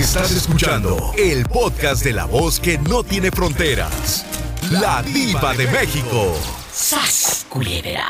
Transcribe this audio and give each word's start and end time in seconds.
Estás 0.00 0.30
escuchando 0.32 1.12
el 1.18 1.44
podcast 1.44 2.02
de 2.04 2.12
la 2.12 2.24
voz 2.24 2.58
que 2.58 2.78
no 2.78 3.02
tiene 3.04 3.30
fronteras. 3.30 4.24
La 4.70 5.02
diva 5.02 5.52
de 5.54 5.66
México. 5.68 6.34
¡Sas, 6.72 7.44
culebra! 7.48 8.06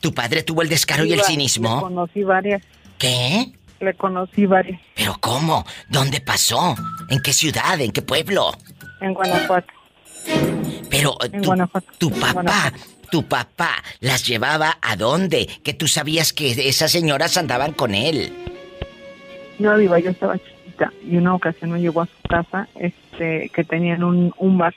¿Tu 0.00 0.12
padre 0.14 0.42
tuvo 0.42 0.62
el 0.62 0.68
descaro 0.68 1.04
y 1.04 1.12
el 1.12 1.18
Le 1.18 1.24
cinismo? 1.24 1.80
conocí 1.82 2.22
varias. 2.22 2.62
¿Qué? 2.98 3.52
Le 3.80 3.94
conocí 3.94 4.46
varias. 4.46 4.80
¿Pero 4.94 5.16
cómo? 5.20 5.66
¿Dónde 5.90 6.20
pasó? 6.20 6.74
¿En 7.10 7.20
qué 7.20 7.32
ciudad? 7.32 7.78
¿En 7.80 7.92
qué 7.92 8.02
pueblo? 8.02 8.52
En 9.00 9.12
Guanajuato. 9.12 9.72
Pero 10.88 11.16
En 11.22 11.42
tu, 11.42 11.48
Guanajuato. 11.48 11.86
tu 11.98 12.08
En 12.08 12.14
papá, 12.20 12.32
Guanajuato. 12.32 12.76
tu 13.10 13.22
papá 13.28 13.70
las 14.00 14.26
llevaba 14.26 14.78
a 14.80 14.96
dónde? 14.96 15.46
Que 15.62 15.74
tú 15.74 15.88
sabías 15.88 16.32
que 16.32 16.68
esas 16.68 16.90
señoras 16.90 17.36
andaban 17.36 17.72
con 17.72 17.94
él. 17.94 18.32
No, 19.58 19.76
Diva, 19.76 19.98
yo 19.98 20.10
estaba 20.10 20.36
chiquita 20.38 20.55
y 21.02 21.16
una 21.16 21.34
ocasión 21.34 21.70
me 21.70 21.80
llegó 21.80 22.02
a 22.02 22.06
su 22.06 22.28
casa 22.28 22.68
este, 22.74 23.50
que 23.50 23.64
tenían 23.64 24.02
un, 24.04 24.32
un 24.38 24.58
bar. 24.58 24.74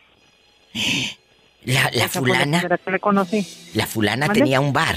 La, 1.66 1.84
la 1.84 1.90
la 1.94 2.08
fulana, 2.10 2.60
primera 2.60 2.78
que 2.78 2.92
le 2.92 3.00
conocí. 3.00 3.48
la 3.76 3.86
fulana 3.86 4.30
tenía 4.30 4.60
un 4.62 4.72
bar. 4.72 4.96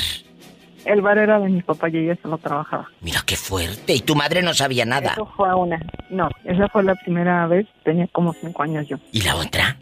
El 0.84 1.00
bar 1.00 1.18
era 1.18 1.38
de 1.38 1.48
mi 1.48 1.62
papá 1.62 1.88
y 1.88 1.98
ella 1.98 2.16
solo 2.22 2.38
trabajaba. 2.38 2.88
Mira 3.00 3.20
qué 3.24 3.36
fuerte. 3.36 3.94
Y 3.94 4.00
tu 4.00 4.14
madre 4.16 4.42
no 4.42 4.52
sabía 4.52 4.84
nada. 4.84 5.12
Eso 5.12 5.26
fue 5.36 5.54
una. 5.54 5.80
No, 6.10 6.28
esa 6.44 6.68
fue 6.68 6.82
la 6.82 6.94
primera 6.96 7.46
vez. 7.46 7.66
Tenía 7.84 8.08
como 8.08 8.32
cinco 8.32 8.62
años 8.62 8.88
yo. 8.88 8.96
¿Y 9.12 9.20
la 9.22 9.36
otra? 9.36 9.76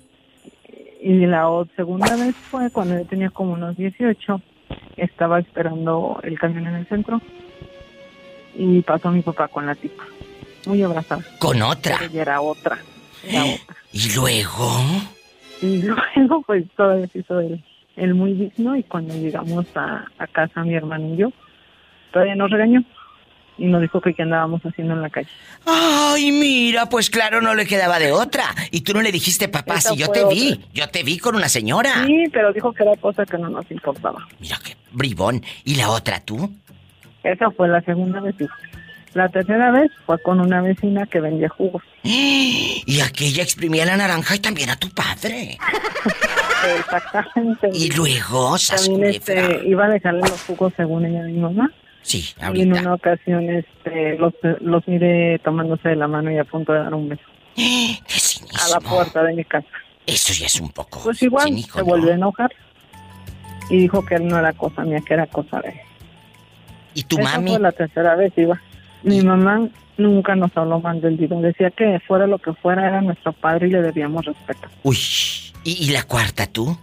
Y 1.03 1.27
la 1.27 1.47
segunda 1.77 2.15
vez 2.17 2.35
fue 2.37 2.71
cuando 2.71 2.99
yo 2.99 3.07
tenía 3.07 3.31
como 3.31 3.55
unos 3.55 3.77
18. 3.77 4.43
Estaba 4.97 5.39
esperando 5.39 6.21
el 6.23 6.39
camión 6.39 6.67
en 6.67 6.75
el 6.75 6.87
centro. 6.87 7.21
Y 8.55 8.83
pasó 8.83 9.11
mi 9.11 9.23
papá 9.23 9.49
con 9.49 9.65
la 9.65 9.75
tipa. 9.75 10.05
Muy 10.67 10.83
abrazada. 10.83 11.23
Con 11.39 11.61
otra. 11.63 11.99
Ella 12.05 12.23
era 12.23 12.41
otra. 12.41 12.79
Era 13.25 13.45
otra. 13.45 13.77
Y 13.93 14.15
luego. 14.15 14.81
Y 15.63 15.83
luego, 15.83 16.43
pues, 16.47 16.65
todavía 16.77 17.07
se 17.09 17.21
hizo 17.21 17.41
el, 17.41 17.63
el 17.97 18.15
muy 18.15 18.35
digno. 18.35 18.77
Y 18.77 18.83
cuando 18.85 19.15
llegamos 19.15 19.67
a, 19.75 20.05
a 20.19 20.27
casa, 20.27 20.63
mi 20.65 20.75
hermano 20.75 21.15
y 21.15 21.17
yo, 21.19 21.33
todavía 22.13 22.35
nos 22.35 22.51
regañó. 22.51 22.83
Y 23.59 23.67
nos 23.67 23.83
dijo 23.83 24.01
que 24.01 24.15
qué 24.15 24.23
andábamos 24.23 24.63
haciendo 24.63 24.95
en 24.95 25.03
la 25.03 25.11
calle. 25.11 25.29
Ay, 25.67 26.33
mira, 26.33 26.87
pues 26.89 27.11
claro, 27.11 27.43
no 27.43 27.55
le 27.55 27.67
quedaba 27.67 27.99
de 27.99 28.11
otra. 28.11 28.45
Y 28.71 28.81
tú 28.81 28.95
no 28.95 29.03
le 29.03 29.13
dijiste, 29.13 29.49
papá, 29.49 29.75
Esa 29.75 29.91
si 29.91 29.97
yo 29.99 30.09
te 30.09 30.25
otra. 30.25 30.35
vi, 30.35 30.65
yo 30.73 30.89
te 30.89 31.03
vi 31.03 31.19
con 31.19 31.35
una 31.37 31.51
señora. 31.51 32.07
Sí, 32.07 32.25
pero 32.33 32.55
dijo 32.55 32.73
que 32.73 32.85
era 32.85 32.97
cosa 32.97 33.27
que 33.27 33.37
no 33.37 33.51
nos 33.51 33.71
importaba. 33.71 34.27
Mira 34.39 34.57
qué 34.65 34.77
bribón. 34.93 35.43
¿Y 35.65 35.75
la 35.75 35.91
otra 35.91 36.21
tú? 36.21 36.51
Esa 37.23 37.51
fue 37.51 37.69
la 37.69 37.83
segunda 37.83 38.21
vez. 38.21 38.35
La 39.15 39.29
tercera 39.29 39.71
vez 39.73 39.91
fue 40.07 40.21
con 40.23 40.41
una 40.41 40.63
vecina 40.63 41.07
que 41.07 41.21
vendía 41.21 41.49
jugos. 41.49 41.83
Y 42.87 43.01
aquella 43.03 43.43
exprimía 43.45 43.85
la 43.87 43.97
naranja 43.97 44.35
y 44.35 44.41
también 44.41 44.71
a 44.71 44.77
tu 44.77 44.89
padre. 44.91 45.59
Exactamente. 46.79 47.71
Y 47.73 47.91
luego, 47.91 48.57
También 48.59 49.05
este, 49.05 49.61
iba 49.67 49.85
a 49.85 49.89
dejarle 49.89 50.21
los 50.23 50.43
jugos 50.43 50.73
según 50.77 51.05
ella 51.07 51.23
mi 51.23 51.35
mamá. 51.39 51.71
Sí, 52.03 52.19
Y 52.37 52.41
en 52.41 52.45
ahorita. 52.47 52.81
una 52.81 52.95
ocasión 52.95 53.49
este, 53.51 54.17
los, 54.19 54.33
los 54.61 54.87
miré 54.89 55.39
tomándose 55.41 55.91
de 55.91 55.97
la 55.97 56.09
mano 56.09 56.33
y 56.33 56.39
a 56.39 56.45
punto 56.45 56.73
de 56.73 56.79
dar 56.81 56.95
un 56.95 57.09
beso 57.11 57.23
¡Qué 57.55 57.99
a 58.01 58.13
la 58.15 58.19
cinismo! 58.19 58.81
puerta 58.97 59.23
de 59.23 59.35
mi 59.35 59.45
casa. 59.45 59.69
Eso 60.07 60.33
ya 60.33 60.47
es 60.47 60.59
un 60.61 60.71
poco. 60.71 61.03
Pues 61.05 61.23
igual 61.23 61.45
cínico, 61.47 61.79
se 61.79 61.85
¿no? 61.85 61.91
volvió 61.91 62.11
a 62.11 62.15
enojar 62.15 62.51
y 63.69 63.77
dijo 63.77 64.05
que 64.05 64.15
él 64.17 64.27
no 64.27 64.39
era 64.39 64.53
cosa 64.55 64.83
mía, 64.83 65.01
que 65.07 65.15
era 65.15 65.27
cosa 65.27 65.61
de 65.61 65.69
él. 65.69 65.81
¿Y 66.95 67.03
tu 67.05 67.19
Esa 67.21 67.35
mami? 67.37 67.51
fue 67.53 67.61
la 67.61 67.73
tercera 67.73 68.17
vez, 68.17 68.33
iba. 68.37 68.61
Mi 69.03 69.21
mamá 69.23 69.69
nunca 69.97 70.35
nos 70.37 70.57
habló 70.57 70.81
mal 70.81 71.01
del 71.01 71.17
divo. 71.17 71.41
Decía 71.41 71.71
que 71.71 72.01
fuera 72.07 72.27
lo 72.27 72.39
que 72.39 72.53
fuera, 72.55 72.87
era 72.87 73.01
nuestro 73.01 73.33
padre 73.33 73.69
y 73.69 73.71
le 73.71 73.83
debíamos 73.83 74.25
respeto. 74.25 74.69
Uy. 74.83 74.97
¿Y, 75.65 75.87
y 75.87 75.91
la 75.91 76.03
cuarta 76.05 76.47
tú? 76.47 76.77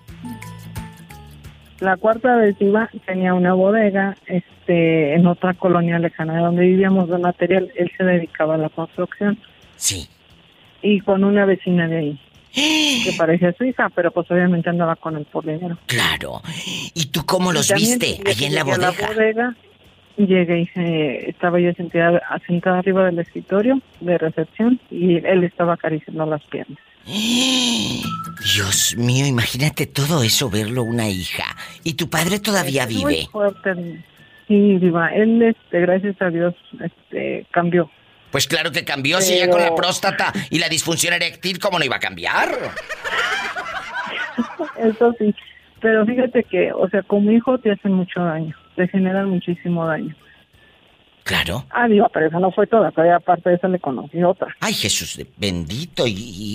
La 1.80 1.95
cuarta 1.97 2.36
vez 2.37 2.55
iba, 2.59 2.89
tenía 3.05 3.33
una 3.36 3.53
bodega 3.53 4.17
este, 4.25 5.14
en 5.14 5.27
otra 5.27 5.53
colonia 5.53 5.99
lejana 5.99 6.33
de 6.36 6.39
donde 6.42 6.61
vivíamos 6.64 7.08
de 7.09 7.17
material. 7.19 7.71
Él 7.75 7.92
se 7.95 8.03
dedicaba 8.03 8.55
a 8.55 8.58
la 8.58 8.69
construcción 8.69 9.37
Sí. 9.75 10.08
y 10.81 10.99
con 11.02 11.23
una 11.23 11.45
vecina 11.45 11.87
de 11.87 11.97
ahí, 11.97 12.19
que 13.03 13.13
parecía 13.15 13.53
su 13.53 13.63
hija, 13.63 13.89
pero 13.93 14.09
pues 14.09 14.30
obviamente 14.31 14.69
andaba 14.71 14.95
con 14.95 15.17
él 15.17 15.27
por 15.31 15.45
dinero. 15.45 15.77
Claro. 15.86 16.42
¿Y 16.95 17.05
tú 17.08 17.23
cómo 17.27 17.53
los 17.53 17.71
viste 17.71 18.21
allí 18.25 18.45
en 18.45 18.55
la 18.55 18.63
llegué 18.63 18.86
a 18.86 18.92
bodega? 19.05 19.55
Llegué 20.26 20.61
y 20.61 20.67
se- 20.67 21.30
estaba 21.30 21.60
yo 21.60 21.72
sentada, 21.73 22.22
sentada 22.48 22.80
arriba 22.80 23.05
del 23.05 23.20
escritorio 23.20 23.80
de 24.00 24.17
recepción 24.17 24.80
y 24.89 25.17
él 25.17 25.44
estaba 25.44 25.73
acariciando 25.73 26.26
las 26.26 26.42
piernas. 26.45 26.80
Dios 28.55 28.95
mío, 28.98 29.26
imagínate 29.26 29.86
todo 29.86 30.23
eso, 30.23 30.50
verlo 30.50 30.83
una 30.83 31.10
hija. 31.10 31.44
¿Y 31.83 31.94
tu 31.94 32.10
padre 32.10 32.39
todavía 32.39 32.83
Es 32.83 32.94
muy 32.95 33.14
vive? 33.16 33.28
fuerte. 33.32 34.04
Sí, 34.48 34.78
Diva, 34.78 35.10
él, 35.10 35.42
este, 35.42 35.82
gracias 35.82 36.16
a 36.22 36.30
Dios, 36.30 36.55
este, 36.84 37.45
cambió. 37.52 37.89
Pues 38.32 38.48
claro 38.48 38.72
que 38.72 38.86
cambió, 38.86 39.20
si 39.22 39.38
ya 39.38 39.49
con 39.49 39.61
la 39.61 39.76
próstata 39.76 40.32
y 40.49 40.60
la 40.60 40.70
disfunción 40.70 41.14
eréctil, 41.14 41.60
¿cómo 41.60 41.80
no 41.80 41.86
iba 41.86 41.98
a 41.98 41.99
cambiar? 41.99 42.49
Eso 44.78 45.14
sí. 45.17 45.34
Pero 45.82 46.05
fíjate 46.05 46.43
que, 46.43 46.71
o 46.73 46.89
sea, 46.89 47.04
como 47.04 47.32
hijo 47.32 47.58
te 47.60 47.71
hacen 47.71 47.93
mucho 47.93 48.21
daño, 48.23 48.55
te 48.76 48.88
generan 48.88 49.30
muchísimo 49.30 49.86
daño. 49.86 50.15
Claro. 51.23 51.65
Ah, 51.71 51.89
Diva, 51.89 52.08
pero 52.14 52.27
eso 52.27 52.39
no 52.39 52.52
fue 52.52 52.67
toda, 52.67 52.89
todavía 52.92 53.17
aparte 53.17 53.49
de 53.49 53.55
eso 53.58 53.67
le 53.67 53.80
conocí 53.80 54.23
otra. 54.23 54.48
Ay, 54.61 54.73
Jesús 54.73 55.21
bendito. 55.36 56.08
¿Y, 56.08 56.14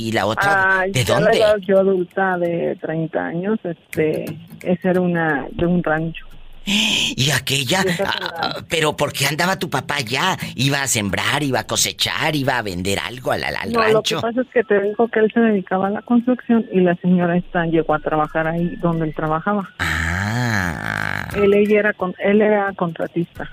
y 0.09 0.13
la 0.13 0.25
otra? 0.25 0.81
Ay, 0.81 0.93
¿De 0.93 1.05
la 1.05 1.15
dónde? 1.15 1.37
edad 1.39 1.57
yo 1.59 1.79
adulta 1.79 2.39
de 2.39 2.77
30 2.81 3.23
años, 3.23 3.59
este, 3.65 4.25
esa 4.63 4.91
era 4.91 5.01
una, 5.03 5.47
de 5.53 5.67
un 5.67 5.83
rancho. 5.83 6.27
Y 6.65 7.31
aquella, 7.33 7.85
ah, 8.07 8.61
pero 8.69 8.97
¿por 8.97 9.13
qué 9.13 9.27
andaba 9.27 9.59
tu 9.59 9.69
papá 9.69 10.01
ya? 10.01 10.37
¿Iba 10.55 10.83
a 10.83 10.87
sembrar, 10.87 11.43
iba 11.43 11.61
a 11.61 11.67
cosechar, 11.67 12.37
iba 12.37 12.59
a 12.59 12.63
vender 12.63 12.99
algo 13.01 13.33
al, 13.33 13.43
al- 13.45 13.73
No, 13.73 13.81
lo 13.81 13.87
que 13.87 13.93
rancho? 13.95 14.21
pasa 14.21 14.41
es 14.43 14.47
que 14.49 14.63
te 14.65 14.81
dijo 14.81 15.09
que 15.09 15.21
él 15.21 15.31
se 15.35 15.41
dedicaba 15.41 15.89
a 15.89 15.91
la 15.91 16.03
construcción 16.03 16.65
y 16.73 16.81
la 16.81 16.95
señora 16.97 17.37
esta 17.37 17.67
llegó 17.67 17.95
a 17.95 17.99
trabajar 17.99 18.47
ahí 18.47 18.77
donde 18.81 19.07
él 19.07 19.15
trabajaba. 19.15 19.69
Ah. 19.81 21.29
Él, 21.37 21.53
ella 21.55 21.81
era, 21.81 21.93
con, 21.95 22.15
él 22.19 22.41
era 22.43 22.73
contratista. 22.75 23.51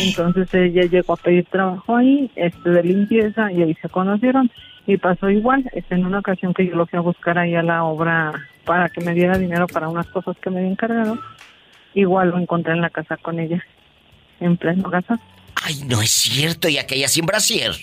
Entonces 0.00 0.48
ella 0.54 0.82
llegó 0.84 1.14
a 1.14 1.16
pedir 1.16 1.44
trabajo 1.46 1.96
ahí, 1.96 2.30
este, 2.36 2.70
de 2.70 2.82
limpieza, 2.82 3.50
y 3.52 3.62
ahí 3.62 3.74
se 3.82 3.88
conocieron. 3.88 4.50
Y 4.86 4.96
pasó 4.96 5.28
igual, 5.28 5.68
este, 5.74 5.96
en 5.96 6.06
una 6.06 6.20
ocasión 6.20 6.54
que 6.54 6.66
yo 6.66 6.74
lo 6.74 6.86
fui 6.86 6.98
a 6.98 7.02
buscar 7.02 7.38
ahí 7.38 7.54
a 7.54 7.62
la 7.62 7.84
obra 7.84 8.32
para 8.64 8.88
que 8.88 9.02
me 9.02 9.12
diera 9.14 9.36
dinero 9.36 9.66
para 9.66 9.88
unas 9.88 10.06
cosas 10.06 10.36
que 10.42 10.48
me 10.50 10.58
había 10.60 10.70
encargado, 10.70 11.18
igual 11.94 12.30
lo 12.30 12.38
encontré 12.38 12.72
en 12.72 12.80
la 12.80 12.90
casa 12.90 13.16
con 13.16 13.38
ella, 13.40 13.62
en 14.40 14.56
pleno 14.56 14.90
casa. 14.90 15.18
Ay, 15.64 15.82
no 15.86 16.00
es 16.02 16.10
cierto, 16.10 16.68
y 16.68 16.78
aquella 16.78 17.08
sin 17.08 17.26
brasier. 17.26 17.72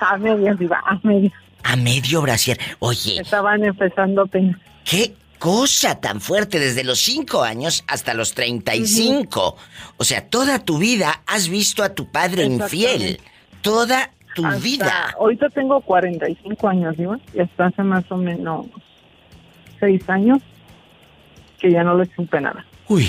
A 0.00 0.16
medias, 0.18 0.60
iba, 0.60 0.78
a 0.84 0.98
medias. 1.04 1.32
A 1.62 1.76
medio 1.76 2.20
brasier. 2.22 2.58
Oye, 2.80 3.20
Estaban 3.20 3.64
empezando 3.64 4.22
apenas. 4.22 4.56
qué 4.84 5.14
cosa 5.38 6.00
tan 6.00 6.20
fuerte 6.20 6.58
desde 6.58 6.82
los 6.84 6.98
5 7.00 7.42
años 7.42 7.84
hasta 7.86 8.12
los 8.14 8.34
35. 8.34 9.56
O 9.96 10.04
sea, 10.04 10.28
toda 10.28 10.58
tu 10.64 10.78
vida 10.78 11.22
has 11.26 11.48
visto 11.48 11.82
a 11.84 11.94
tu 11.94 12.10
padre 12.10 12.44
infiel. 12.44 13.20
Toda 13.62 14.10
tu 14.34 14.44
Hasta- 14.46 14.58
vida. 14.60 15.14
Ahorita 15.18 15.48
tengo 15.50 15.80
45 15.80 16.68
años, 16.68 16.96
¿sí? 16.96 17.04
Y 17.34 17.40
hasta 17.40 17.66
hace 17.66 17.82
más 17.82 18.04
o 18.10 18.16
menos 18.16 18.66
6 19.80 20.08
años 20.08 20.38
que 21.58 21.70
ya 21.70 21.82
no 21.84 21.96
le 21.96 22.06
supe 22.14 22.40
nada. 22.40 22.64
Uy, 22.88 23.08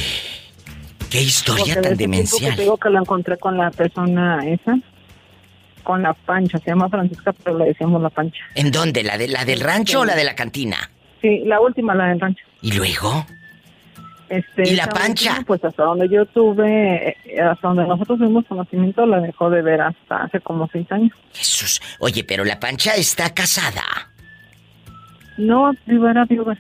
qué 1.10 1.22
historia 1.22 1.76
Porque 1.76 1.90
tan 1.90 1.98
tiempo 1.98 1.98
que 1.98 2.04
demencial. 2.04 2.56
digo 2.58 2.78
que 2.78 2.90
lo 2.90 3.00
encontré 3.00 3.38
con 3.38 3.58
la 3.58 3.72
persona 3.72 4.40
esa, 4.48 4.78
con 5.84 6.02
la 6.04 6.14
pancha, 6.14 6.58
se 6.60 6.70
llama 6.70 6.90
Francisca, 6.90 7.34
pero 7.44 7.58
le 7.58 7.66
decíamos 7.66 8.02
la 8.02 8.10
pancha. 8.10 8.40
¿En 8.56 8.72
dónde? 8.72 9.04
¿La, 9.04 9.18
de, 9.18 9.28
la 9.28 9.46
del 9.46 9.60
rancho 9.62 10.02
o 10.02 10.06
la 10.06 10.16
de 10.16 10.24
la 10.24 10.36
cantina? 10.36 10.78
Sí, 11.22 11.40
la 11.46 11.60
última, 11.62 11.96
la 11.96 12.08
del 12.08 12.20
rancho. 12.20 12.44
¿Y 12.62 12.74
luego? 12.74 13.26
Este, 14.30 14.68
¿Y 14.70 14.76
la 14.76 14.88
pancha? 14.88 15.30
última, 15.32 15.46
pues 15.48 15.64
hasta 15.64 15.84
donde 15.84 16.10
yo 16.10 16.26
tuve, 16.26 17.16
eh, 17.26 17.40
hasta 17.42 17.70
donde 17.70 17.88
nosotros 17.88 18.20
tuvimos 18.20 18.46
conocimiento, 18.46 19.06
la 19.06 19.22
dejó 19.22 19.50
de 19.50 19.62
ver 19.62 19.80
hasta 19.80 20.24
hace 20.24 20.42
como 20.42 20.68
6 20.72 20.92
años. 20.92 21.12
Jesús. 21.34 21.82
Oye, 22.00 22.26
pero 22.26 22.44
la 22.44 22.60
pancha 22.60 22.96
está 22.96 23.34
casada. 23.34 23.84
No, 25.38 25.72
viva 25.86 26.12
era 26.12 26.26
viuda. 26.26 26.58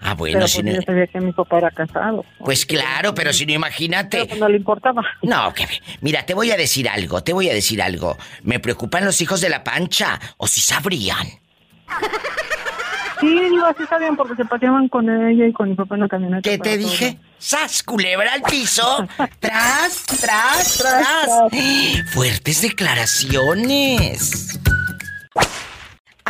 Ah, 0.00 0.14
bueno, 0.14 0.34
pero 0.38 0.48
si 0.48 0.62
pues 0.62 0.74
no... 0.74 0.80
yo 0.80 0.86
sabía 0.86 1.06
que 1.06 1.20
mi 1.20 1.32
papá 1.32 1.58
era 1.58 1.70
casado. 1.70 2.24
Pues 2.38 2.64
claro, 2.64 3.14
pero 3.14 3.32
si 3.32 3.44
no, 3.44 3.48
Pero 3.48 3.56
imagínate. 3.58 4.24
pues 4.26 4.40
no 4.40 4.48
le 4.48 4.56
importaba. 4.56 5.02
No, 5.22 5.52
que 5.52 5.66
mira, 6.00 6.24
te 6.24 6.32
voy 6.34 6.50
a 6.50 6.56
decir 6.56 6.88
algo, 6.88 7.22
te 7.22 7.32
voy 7.32 7.50
a 7.50 7.54
decir 7.54 7.82
algo. 7.82 8.16
Me 8.42 8.60
preocupan 8.60 9.04
los 9.04 9.20
hijos 9.20 9.40
de 9.40 9.50
la 9.50 9.62
pancha, 9.62 10.18
o 10.38 10.46
si 10.46 10.60
sabrían. 10.60 11.26
Sí, 13.20 13.28
digo, 13.50 13.66
así 13.66 13.84
sabían 13.86 14.16
porque 14.16 14.34
se 14.34 14.46
paseaban 14.46 14.88
con 14.88 15.10
ella 15.10 15.46
y 15.46 15.52
con 15.52 15.68
mi 15.68 15.74
papá 15.74 15.94
en 15.96 16.00
la 16.00 16.08
camioneta. 16.08 16.48
¿Qué 16.48 16.56
te 16.56 16.78
dije? 16.78 17.18
¡Sas! 17.36 17.82
Culebra 17.82 18.32
al 18.32 18.42
piso. 18.42 19.06
Tras, 19.40 20.06
tras, 20.06 20.78
tras. 20.78 21.28
Fuertes 22.14 22.62
declaraciones. 22.62 24.58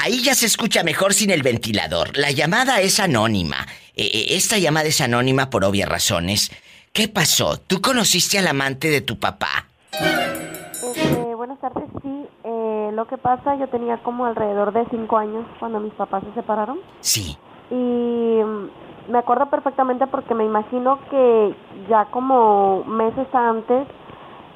Ahí 0.03 0.23
ya 0.23 0.35
se 0.35 0.47
escucha 0.47 0.83
mejor 0.83 1.13
sin 1.13 1.31
el 1.31 1.43
ventilador. 1.43 2.17
La 2.17 2.31
llamada 2.31 2.81
es 2.81 3.01
anónima. 3.01 3.67
Eh, 3.95 4.07
eh, 4.07 4.27
esta 4.31 4.57
llamada 4.57 4.87
es 4.87 5.03
anónima 5.03 5.51
por 5.51 5.63
obvias 5.63 5.91
razones. 5.91 6.51
¿Qué 6.95 7.07
pasó? 7.07 7.59
¿Tú 7.59 7.83
conociste 7.83 8.39
al 8.39 8.49
amante 8.49 8.89
de 8.89 9.03
tu 9.03 9.19
papá? 9.19 9.67
Este, 9.93 11.35
buenas 11.35 11.61
tardes, 11.61 11.85
sí. 12.01 12.27
Eh, 12.45 12.91
lo 12.95 13.07
que 13.09 13.19
pasa, 13.19 13.57
yo 13.57 13.69
tenía 13.69 13.99
como 13.99 14.25
alrededor 14.25 14.73
de 14.73 14.87
cinco 14.91 15.19
años 15.19 15.45
cuando 15.59 15.81
mis 15.81 15.93
papás 15.93 16.25
se 16.25 16.33
separaron. 16.33 16.79
Sí. 17.01 17.37
Y 17.71 17.75
mm, 17.75 19.13
me 19.13 19.19
acuerdo 19.19 19.51
perfectamente 19.51 20.07
porque 20.07 20.35
me 20.35 20.47
imagino 20.47 20.99
que 21.11 21.55
ya 21.91 22.07
como 22.07 22.85
meses 22.85 23.27
antes 23.35 23.87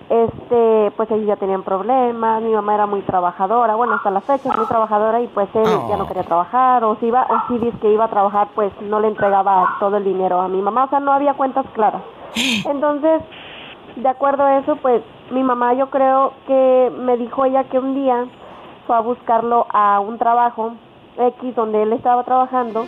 este, 0.08 0.92
pues 0.96 1.10
ellos 1.10 1.26
ya 1.26 1.36
tenían 1.36 1.62
problemas, 1.62 2.42
mi 2.42 2.52
mamá 2.52 2.74
era 2.74 2.86
muy 2.86 3.00
trabajadora, 3.02 3.74
bueno, 3.74 3.94
hasta 3.94 4.10
la 4.10 4.20
fecha 4.20 4.48
es 4.48 4.56
muy 4.56 4.66
trabajadora 4.66 5.20
y 5.20 5.28
pues 5.28 5.48
él 5.54 5.64
ya 5.88 5.96
no 5.96 6.04
oh. 6.04 6.06
quería 6.06 6.24
trabajar, 6.24 6.84
o 6.84 6.96
si 6.96 7.06
iba, 7.06 7.26
o 7.28 7.48
si 7.48 7.58
dice 7.58 7.78
que 7.78 7.92
iba 7.92 8.04
a 8.04 8.10
trabajar, 8.10 8.48
pues 8.54 8.72
no 8.82 9.00
le 9.00 9.08
entregaba 9.08 9.76
todo 9.80 9.96
el 9.96 10.04
dinero 10.04 10.40
a 10.40 10.48
mi 10.48 10.60
mamá, 10.60 10.84
o 10.84 10.88
sea, 10.88 11.00
no 11.00 11.12
había 11.12 11.34
cuentas 11.34 11.66
claras. 11.74 12.02
Entonces, 12.66 13.22
de 13.96 14.08
acuerdo 14.08 14.44
a 14.44 14.58
eso, 14.58 14.76
pues 14.76 15.02
mi 15.30 15.42
mamá 15.42 15.74
yo 15.74 15.88
creo 15.90 16.32
que 16.46 16.92
me 16.96 17.16
dijo 17.16 17.44
ella 17.44 17.64
que 17.64 17.78
un 17.78 17.94
día 17.94 18.26
fue 18.86 18.96
a 18.96 19.00
buscarlo 19.00 19.66
a 19.70 20.00
un 20.00 20.18
trabajo 20.18 20.74
X 21.16 21.54
donde 21.54 21.82
él 21.82 21.92
estaba 21.92 22.24
trabajando 22.24 22.86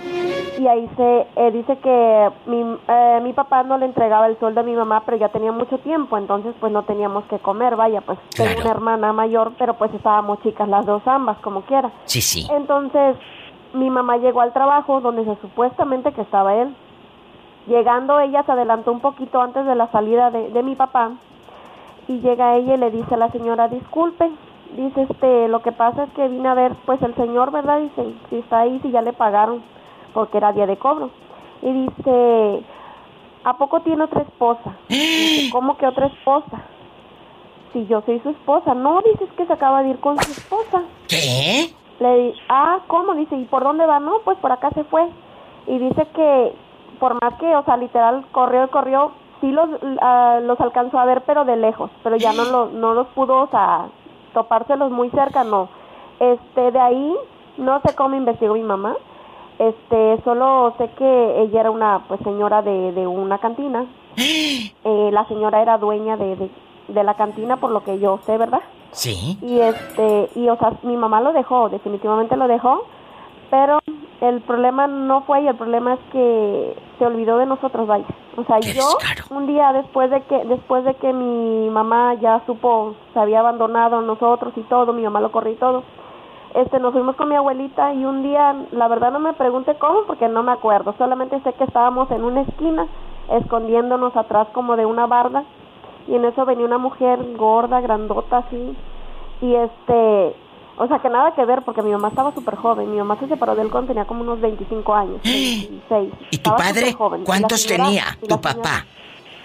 y 0.58 0.66
ahí 0.66 0.88
se 0.96 1.26
eh, 1.36 1.50
dice 1.52 1.76
que 1.78 2.30
mi, 2.46 2.64
eh, 2.88 3.20
mi 3.22 3.32
papá 3.32 3.62
no 3.62 3.78
le 3.78 3.86
entregaba 3.86 4.26
el 4.26 4.38
sueldo 4.38 4.60
a 4.60 4.64
mi 4.64 4.74
mamá 4.74 5.02
pero 5.04 5.16
ya 5.16 5.28
tenía 5.28 5.52
mucho 5.52 5.78
tiempo 5.78 6.16
entonces 6.16 6.54
pues 6.58 6.72
no 6.72 6.82
teníamos 6.82 7.24
que 7.24 7.38
comer 7.38 7.76
vaya 7.76 8.00
pues 8.00 8.18
tengo 8.34 8.60
una 8.60 8.70
hermana 8.70 9.12
mayor 9.12 9.52
pero 9.58 9.74
pues 9.74 9.92
estábamos 9.94 10.40
chicas 10.42 10.68
las 10.68 10.86
dos 10.86 11.02
ambas 11.06 11.38
como 11.38 11.62
quiera. 11.62 11.90
Sí 12.04 12.20
sí. 12.20 12.46
Entonces 12.50 13.16
mi 13.72 13.90
mamá 13.90 14.16
llegó 14.16 14.40
al 14.40 14.52
trabajo 14.52 15.00
donde 15.00 15.24
se 15.24 15.36
supuestamente 15.40 16.12
que 16.12 16.22
estaba 16.22 16.54
él. 16.54 16.74
Llegando 17.66 18.20
ella 18.20 18.44
se 18.44 18.52
adelantó 18.52 18.92
un 18.92 19.00
poquito 19.00 19.40
antes 19.40 19.66
de 19.66 19.74
la 19.74 19.90
salida 19.90 20.30
de, 20.30 20.50
de 20.50 20.62
mi 20.62 20.76
papá 20.76 21.12
y 22.08 22.20
llega 22.20 22.56
ella 22.56 22.74
y 22.74 22.78
le 22.78 22.90
dice 22.90 23.14
a 23.14 23.18
la 23.18 23.30
señora 23.30 23.68
disculpe 23.68 24.30
dice 24.76 25.06
este 25.08 25.48
lo 25.48 25.62
que 25.62 25.72
pasa 25.72 26.04
es 26.04 26.10
que 26.12 26.28
vine 26.28 26.48
a 26.48 26.54
ver 26.54 26.72
pues 26.86 27.00
el 27.02 27.14
señor 27.14 27.50
verdad 27.50 27.80
dice 27.80 28.14
si 28.30 28.36
está 28.36 28.60
ahí 28.60 28.78
si 28.82 28.90
ya 28.90 29.02
le 29.02 29.12
pagaron 29.12 29.62
porque 30.12 30.38
era 30.38 30.52
día 30.52 30.66
de 30.66 30.76
cobro. 30.76 31.10
Y 31.62 31.72
dice 31.72 32.62
a 33.44 33.56
poco 33.56 33.80
tiene 33.80 34.04
otra 34.04 34.22
esposa 34.22 34.76
cómo 35.52 35.76
que 35.76 35.86
otra 35.86 36.06
esposa 36.06 36.62
si 37.72 37.86
yo 37.86 38.02
soy 38.02 38.20
su 38.20 38.30
esposa. 38.30 38.74
No 38.74 39.02
dices 39.02 39.28
que 39.36 39.46
se 39.46 39.52
acaba 39.52 39.82
de 39.82 39.90
ir 39.90 40.00
con 40.00 40.16
su 40.22 40.30
esposa. 40.30 40.82
Qué 41.08 41.74
le 41.98 42.18
di 42.18 42.34
ah 42.48 42.80
cómo 42.88 43.14
dice 43.14 43.36
y 43.36 43.44
por 43.44 43.64
dónde 43.64 43.86
va 43.86 44.00
no 44.00 44.20
pues 44.24 44.38
por 44.38 44.52
acá 44.52 44.70
se 44.70 44.84
fue. 44.84 45.06
Y 45.66 45.78
dice 45.78 46.06
que 46.14 46.52
por 46.98 47.14
más 47.22 47.34
que 47.38 47.54
o 47.54 47.64
sea 47.64 47.76
literal 47.76 48.24
corrió 48.32 48.64
y 48.64 48.68
corrió 48.68 49.12
sí 49.40 49.50
los 49.50 49.68
ah, 50.00 50.40
los 50.42 50.60
alcanzó 50.60 50.98
a 50.98 51.04
ver 51.04 51.22
pero 51.26 51.44
de 51.44 51.56
lejos 51.56 51.90
pero 52.02 52.16
ya 52.16 52.32
no 52.32 52.44
lo, 52.50 52.66
no 52.66 52.94
los 52.94 53.06
pudo 53.08 53.42
o 53.42 53.48
sea 53.48 53.86
topárselos 54.36 54.92
muy 54.92 55.08
cerca, 55.08 55.44
no. 55.44 55.70
Este, 56.20 56.70
de 56.70 56.78
ahí, 56.78 57.16
no 57.56 57.80
sé 57.80 57.94
cómo 57.94 58.16
investigó 58.16 58.52
mi 58.52 58.62
mamá, 58.62 58.94
este, 59.58 60.20
solo 60.24 60.74
sé 60.76 60.90
que 60.90 61.40
ella 61.40 61.60
era 61.60 61.70
una, 61.70 62.04
pues, 62.06 62.20
señora 62.20 62.60
de, 62.60 62.92
de 62.92 63.06
una 63.06 63.38
cantina. 63.38 63.86
Eh, 64.88 65.10
la 65.12 65.26
señora 65.26 65.62
era 65.62 65.78
dueña 65.78 66.16
de, 66.16 66.36
de, 66.36 66.50
de 66.86 67.02
la 67.02 67.14
cantina, 67.14 67.56
por 67.56 67.72
lo 67.72 67.82
que 67.82 67.98
yo 67.98 68.20
sé, 68.24 68.38
¿verdad? 68.38 68.60
Sí. 68.92 69.36
Y 69.42 69.58
este, 69.58 70.30
y 70.36 70.48
o 70.48 70.56
sea, 70.56 70.74
mi 70.82 70.96
mamá 70.96 71.20
lo 71.20 71.32
dejó, 71.32 71.68
definitivamente 71.68 72.36
lo 72.36 72.46
dejó, 72.46 72.84
pero 73.50 73.78
el 74.20 74.40
problema 74.42 74.86
no 74.86 75.22
fue 75.22 75.42
y 75.42 75.48
el 75.48 75.56
problema 75.56 75.94
es 75.94 76.00
que 76.12 76.76
se 76.98 77.06
olvidó 77.06 77.38
de 77.38 77.46
nosotros, 77.46 77.86
vaya. 77.86 78.06
O 78.36 78.44
sea, 78.44 78.60
yo 78.60 78.84
un 79.30 79.46
día 79.46 79.72
después 79.72 80.10
de 80.10 80.22
que 80.22 80.44
después 80.44 80.84
de 80.84 80.94
que 80.94 81.12
mi 81.12 81.70
mamá 81.70 82.14
ya 82.14 82.42
supo 82.46 82.94
se 83.12 83.18
había 83.18 83.40
abandonado 83.40 83.98
a 83.98 84.02
nosotros 84.02 84.52
y 84.56 84.62
todo, 84.62 84.92
mi 84.92 85.02
mamá 85.02 85.20
lo 85.20 85.32
corrió 85.32 85.52
y 85.52 85.56
todo. 85.56 85.82
Este, 86.54 86.78
nos 86.80 86.92
fuimos 86.92 87.16
con 87.16 87.28
mi 87.28 87.34
abuelita 87.34 87.92
y 87.92 88.04
un 88.04 88.22
día, 88.22 88.54
la 88.72 88.88
verdad 88.88 89.12
no 89.12 89.18
me 89.18 89.34
pregunte 89.34 89.74
cómo 89.74 90.04
porque 90.06 90.28
no 90.28 90.42
me 90.42 90.52
acuerdo, 90.52 90.94
solamente 90.96 91.40
sé 91.40 91.52
que 91.52 91.64
estábamos 91.64 92.10
en 92.10 92.24
una 92.24 92.42
esquina 92.42 92.86
escondiéndonos 93.30 94.16
atrás 94.16 94.48
como 94.52 94.76
de 94.76 94.86
una 94.86 95.06
barda 95.06 95.44
y 96.08 96.14
en 96.14 96.24
eso 96.24 96.46
venía 96.46 96.64
una 96.64 96.78
mujer 96.78 97.18
gorda, 97.36 97.80
grandota 97.80 98.38
así 98.38 98.76
y 99.42 99.54
este 99.54 100.34
o 100.78 100.86
sea, 100.86 100.98
que 100.98 101.08
nada 101.08 101.34
que 101.34 101.44
ver 101.44 101.62
porque 101.62 101.82
mi 101.82 101.90
mamá 101.90 102.08
estaba 102.08 102.32
súper 102.32 102.56
joven. 102.56 102.90
Mi 102.90 102.98
mamá 102.98 103.16
se 103.18 103.28
separó 103.28 103.54
de 103.54 103.62
él 103.62 103.70
cuando 103.70 103.88
tenía 103.88 104.04
como 104.04 104.22
unos 104.22 104.40
25 104.40 104.94
años, 104.94 105.20
26. 105.22 106.12
¿Y 106.30 106.38
tu 106.38 106.50
padre? 106.50 106.94
¿Cuántos 107.24 107.66
tenía 107.66 108.04
tu 108.26 108.40
papá? 108.40 108.84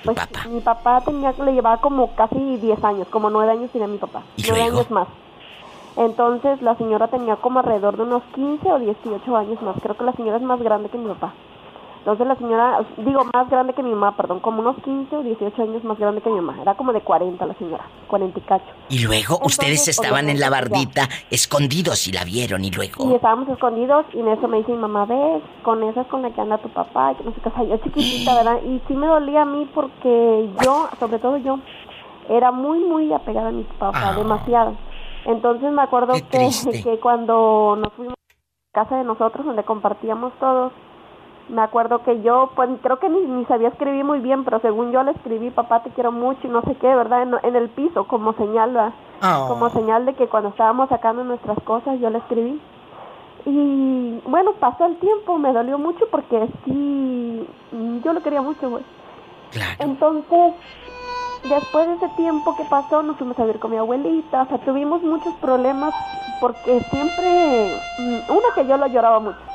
Pues 0.04 0.18
mi 0.50 0.62
papá 0.62 1.01
tenía 1.01 1.31
le 1.31 1.54
llevaba 1.54 1.78
como 1.78 2.16
casi 2.16 2.57
10 2.57 2.83
años, 2.83 3.07
como 3.10 3.30
9 3.30 3.51
años 3.51 3.72
tenía 3.72 3.88
mi 3.88 3.98
papá. 3.98 4.24
¿Y 4.36 4.44
9 4.48 4.63
años 4.63 4.92
más. 4.92 5.07
Entonces 5.95 6.62
la 6.62 6.75
señora 6.75 7.07
tenía 7.07 7.36
como 7.36 7.60
alrededor 7.60 7.98
de 7.98 8.04
unos 8.04 8.24
15 8.33 8.72
o 8.72 8.80
18 8.80 9.38
años 9.38 9.62
más. 9.62 9.75
Creo 9.81 9.95
que 9.95 10.04
la 10.04 10.13
señora 10.13 10.38
es 10.38 10.44
más 10.44 10.62
grande 10.62 10.89
que 10.89 10.98
mi 10.98 11.07
papá. 11.07 11.33
Entonces 12.01 12.25
la 12.25 12.36
señora, 12.36 12.83
digo, 12.98 13.21
más 13.31 13.48
grande 13.48 13.74
que 13.74 13.83
mi 13.83 13.92
mamá, 13.92 14.18
perdón, 14.18 14.39
como 14.39 14.62
unos 14.62 14.75
15 14.83 15.18
o 15.18 15.21
18 15.21 15.62
años 15.62 15.83
más 15.83 16.00
grande 16.00 16.19
que 16.21 16.31
mi 16.31 16.42
mamá. 16.42 16.59
Era 16.59 16.74
como 16.74 16.94
de 16.94 17.01
40 17.01 17.45
la 17.45 17.53
señora, 17.53 17.86
40 18.07 18.39
y 18.39 18.42
cacho. 18.42 18.65
Y 18.89 19.03
luego 19.03 19.39
ustedes 19.44 19.88
estaban 19.88 20.27
en 20.27 20.39
la 20.39 20.50
bardita 20.50 21.07
escondidos 21.30 22.07
y 22.07 22.12
la 22.12 22.24
vieron 22.24 22.65
y 22.65 22.71
luego... 22.71 23.07
Y 23.07 23.13
estábamos 23.13 23.48
escondidos 23.50 24.07
y 24.13 24.19
en 24.19 24.30
eso 24.30 24.48
me 24.48 24.57
dice 24.57 24.71
mi 24.71 24.80
mamá, 24.80 25.06
ves, 25.06 25.44
con 25.62 25.83
esa 25.83 26.01
es 26.01 26.07
con 26.07 26.24
la 26.24 26.31
que 26.31 26.42
anda 26.42 26.57
tu 26.57 26.69
papá 26.69 27.12
y 27.12 27.15
que 27.18 27.24
no 27.24 27.33
sé 27.36 27.42
qué, 27.42 27.68
yo 27.68 27.77
chiquitita, 27.77 28.33
¿verdad? 28.33 28.63
Y 28.63 28.81
sí 28.88 28.95
me 28.95 29.06
dolía 29.06 29.44
a 29.44 29.45
mí 29.45 29.69
porque 29.71 30.50
yo, 30.63 30.89
sobre 31.00 31.19
todo 31.19 31.38
yo, 31.38 31.59
era 32.30 32.51
muy, 32.51 32.80
muy 32.80 33.13
apegada 33.13 33.50
a 33.50 33.51
mi 33.51 33.63
papá, 33.77 34.09
ah. 34.09 34.13
demasiado. 34.15 34.75
Entonces 35.25 35.71
me 35.71 35.83
acuerdo 35.83 36.13
que, 36.13 36.50
que 36.83 37.00
cuando 37.00 37.77
nos 37.80 37.94
fuimos 37.94 38.15
a 38.74 38.83
casa 38.83 38.97
de 38.97 39.04
nosotros, 39.04 39.45
donde 39.45 39.63
compartíamos 39.63 40.33
todos, 40.39 40.74
me 41.51 41.62
acuerdo 41.62 42.01
que 42.03 42.21
yo, 42.21 42.51
pues 42.56 42.69
creo 42.81 42.98
que 43.00 43.09
ni, 43.09 43.21
ni, 43.21 43.45
sabía 43.45 43.68
escribir 43.68 44.06
muy 44.06 44.19
bien, 44.19 44.45
pero 44.45 44.59
según 44.62 44.92
yo 44.92 45.03
le 45.03 45.12
escribí, 45.12 45.50
papá 45.50 45.83
te 45.83 45.89
quiero 45.89 46.12
mucho 46.12 46.39
y 46.48 46.50
no 46.50 46.62
sé 46.62 46.75
qué, 46.75 46.88
¿verdad? 46.88 47.27
En, 47.44 47.56
el 47.56 47.69
piso, 47.69 48.06
como 48.06 48.33
señal, 48.33 48.94
oh. 49.21 49.48
como 49.50 49.69
señal 49.69 50.06
de 50.06 50.13
que 50.13 50.27
cuando 50.27 50.50
estábamos 50.50 50.87
sacando 50.90 51.23
nuestras 51.23 51.61
cosas, 51.64 51.99
yo 51.99 52.09
le 52.09 52.19
escribí. 52.19 52.59
Y 53.45 54.21
bueno, 54.25 54.54
pasó 54.54 54.85
el 54.85 54.95
tiempo, 54.97 55.37
me 55.37 55.52
dolió 55.52 55.78
mucho 55.78 56.06
porque 56.09 56.47
sí, 56.64 57.47
yo 58.04 58.14
lo 58.14 58.23
quería 58.23 58.42
mucho, 58.42 58.69
güey. 58.69 58.83
Entonces, 59.80 60.54
después 61.49 61.87
de 61.87 61.94
ese 61.95 62.09
tiempo 62.16 62.56
que 62.56 62.64
pasó, 62.64 63.04
nos 63.04 63.18
fuimos 63.18 63.37
a 63.40 63.45
ver 63.45 63.59
con 63.59 63.71
mi 63.71 63.78
abuelita, 63.78 64.44
o 64.44 64.45
sea, 64.45 64.57
tuvimos 64.59 65.04
muchos 65.04 65.33
problemas 65.35 65.94
porque 66.40 66.80
siempre, 66.80 67.75
mm, 67.99 68.31
uno 68.31 68.47
que 68.56 68.66
yo 68.66 68.78
lo 68.78 68.87
lloraba 68.87 69.19
mucho 69.19 69.50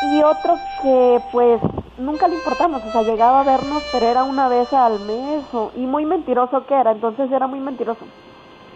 y 0.00 0.22
otro 0.22 0.58
que 0.80 1.22
pues 1.30 1.60
nunca 1.98 2.26
le 2.28 2.34
importamos, 2.34 2.82
o 2.84 2.90
sea, 2.90 3.02
llegaba 3.02 3.40
a 3.40 3.44
vernos, 3.44 3.82
pero 3.90 4.06
era 4.06 4.24
una 4.24 4.48
vez 4.48 4.72
al 4.72 5.00
mes 5.00 5.44
y 5.76 5.80
muy 5.80 6.06
mentiroso 6.06 6.64
que 6.66 6.74
era, 6.74 6.92
entonces 6.92 7.30
era 7.30 7.46
muy 7.46 7.60
mentiroso. 7.60 8.04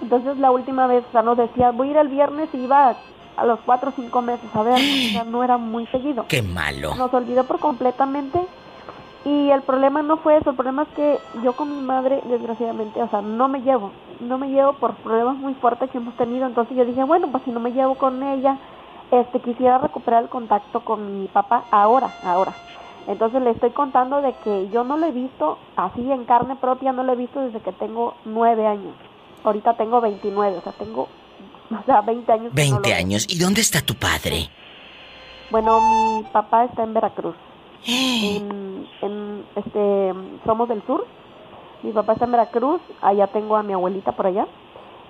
Entonces 0.02 0.36
la 0.38 0.50
última 0.50 0.86
vez, 0.86 1.04
o 1.08 1.12
sea, 1.12 1.22
nos 1.22 1.38
decía, 1.38 1.70
voy 1.70 1.88
a 1.88 1.90
ir 1.92 1.96
el 1.96 2.08
viernes 2.08 2.48
y 2.52 2.58
iba 2.58 2.96
a 3.36 3.44
los 3.46 3.58
cuatro 3.60 3.90
o 3.90 3.92
cinco 3.96 4.20
meses 4.22 4.48
a 4.54 4.62
ver, 4.62 4.74
o 4.74 5.12
sea, 5.12 5.24
no 5.24 5.42
era 5.42 5.56
muy 5.56 5.86
seguido. 5.86 6.26
Qué 6.28 6.42
malo. 6.42 6.94
Nos 6.94 7.12
olvidó 7.14 7.44
por 7.44 7.58
completamente 7.58 8.40
y 9.24 9.50
el 9.50 9.62
problema 9.62 10.02
no 10.02 10.18
fue 10.18 10.36
eso, 10.36 10.50
el 10.50 10.56
problema 10.56 10.82
es 10.82 10.88
que 10.90 11.18
yo 11.42 11.54
con 11.54 11.74
mi 11.74 11.82
madre, 11.82 12.20
desgraciadamente, 12.28 13.02
o 13.02 13.08
sea, 13.08 13.22
no 13.22 13.48
me 13.48 13.62
llevo, 13.62 13.90
no 14.20 14.36
me 14.36 14.50
llevo 14.50 14.74
por 14.74 14.92
problemas 14.96 15.36
muy 15.36 15.54
fuertes 15.54 15.90
que 15.90 15.96
hemos 15.96 16.14
tenido, 16.16 16.46
entonces 16.46 16.76
yo 16.76 16.84
dije, 16.84 17.02
bueno, 17.04 17.28
pues 17.28 17.42
si 17.44 17.50
no 17.50 17.58
me 17.58 17.72
llevo 17.72 17.94
con 17.94 18.22
ella, 18.22 18.58
este 19.10 19.40
quisiera 19.40 19.78
recuperar 19.78 20.24
el 20.24 20.28
contacto 20.28 20.80
con 20.84 21.20
mi 21.20 21.28
papá 21.28 21.64
ahora, 21.70 22.10
ahora. 22.24 22.52
Entonces 23.06 23.42
le 23.42 23.50
estoy 23.50 23.70
contando 23.70 24.22
de 24.22 24.32
que 24.44 24.68
yo 24.70 24.82
no 24.84 24.96
lo 24.96 25.06
he 25.06 25.12
visto 25.12 25.58
así 25.76 26.10
en 26.10 26.24
carne 26.24 26.56
propia, 26.56 26.92
no 26.92 27.02
lo 27.02 27.12
he 27.12 27.16
visto 27.16 27.40
desde 27.40 27.60
que 27.60 27.72
tengo 27.72 28.14
nueve 28.24 28.66
años. 28.66 28.94
Ahorita 29.44 29.74
tengo 29.74 30.00
29, 30.00 30.56
o 30.56 30.60
sea, 30.62 30.72
tengo, 30.72 31.08
o 31.70 31.84
sea, 31.84 32.00
20 32.00 32.32
años. 32.32 32.54
20 32.54 32.94
años. 32.94 33.26
¿Y 33.28 33.38
dónde 33.38 33.60
está 33.60 33.82
tu 33.82 33.94
padre? 33.94 34.48
Bueno, 35.50 35.80
mi 35.80 36.24
papá 36.32 36.64
está 36.64 36.82
en 36.82 36.94
Veracruz. 36.94 37.36
en, 37.86 39.44
este, 39.54 40.14
somos 40.46 40.68
del 40.68 40.82
sur. 40.86 41.06
Mi 41.82 41.92
papá 41.92 42.14
está 42.14 42.24
en 42.24 42.32
Veracruz, 42.32 42.80
allá 43.02 43.26
tengo 43.26 43.56
a 43.56 43.62
mi 43.62 43.74
abuelita 43.74 44.12
por 44.12 44.26
allá. 44.26 44.46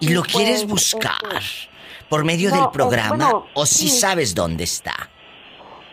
¿Y, 0.00 0.08
lo 0.10 0.22
quieres 0.22 0.64
pues, 0.64 0.94
buscar? 0.94 1.12
Este, 1.38 1.74
por 2.08 2.24
medio 2.24 2.50
del 2.50 2.68
programa 2.70 3.44
o 3.54 3.66
si 3.66 3.88
sabes 3.88 4.34
dónde 4.34 4.64
está? 4.64 4.92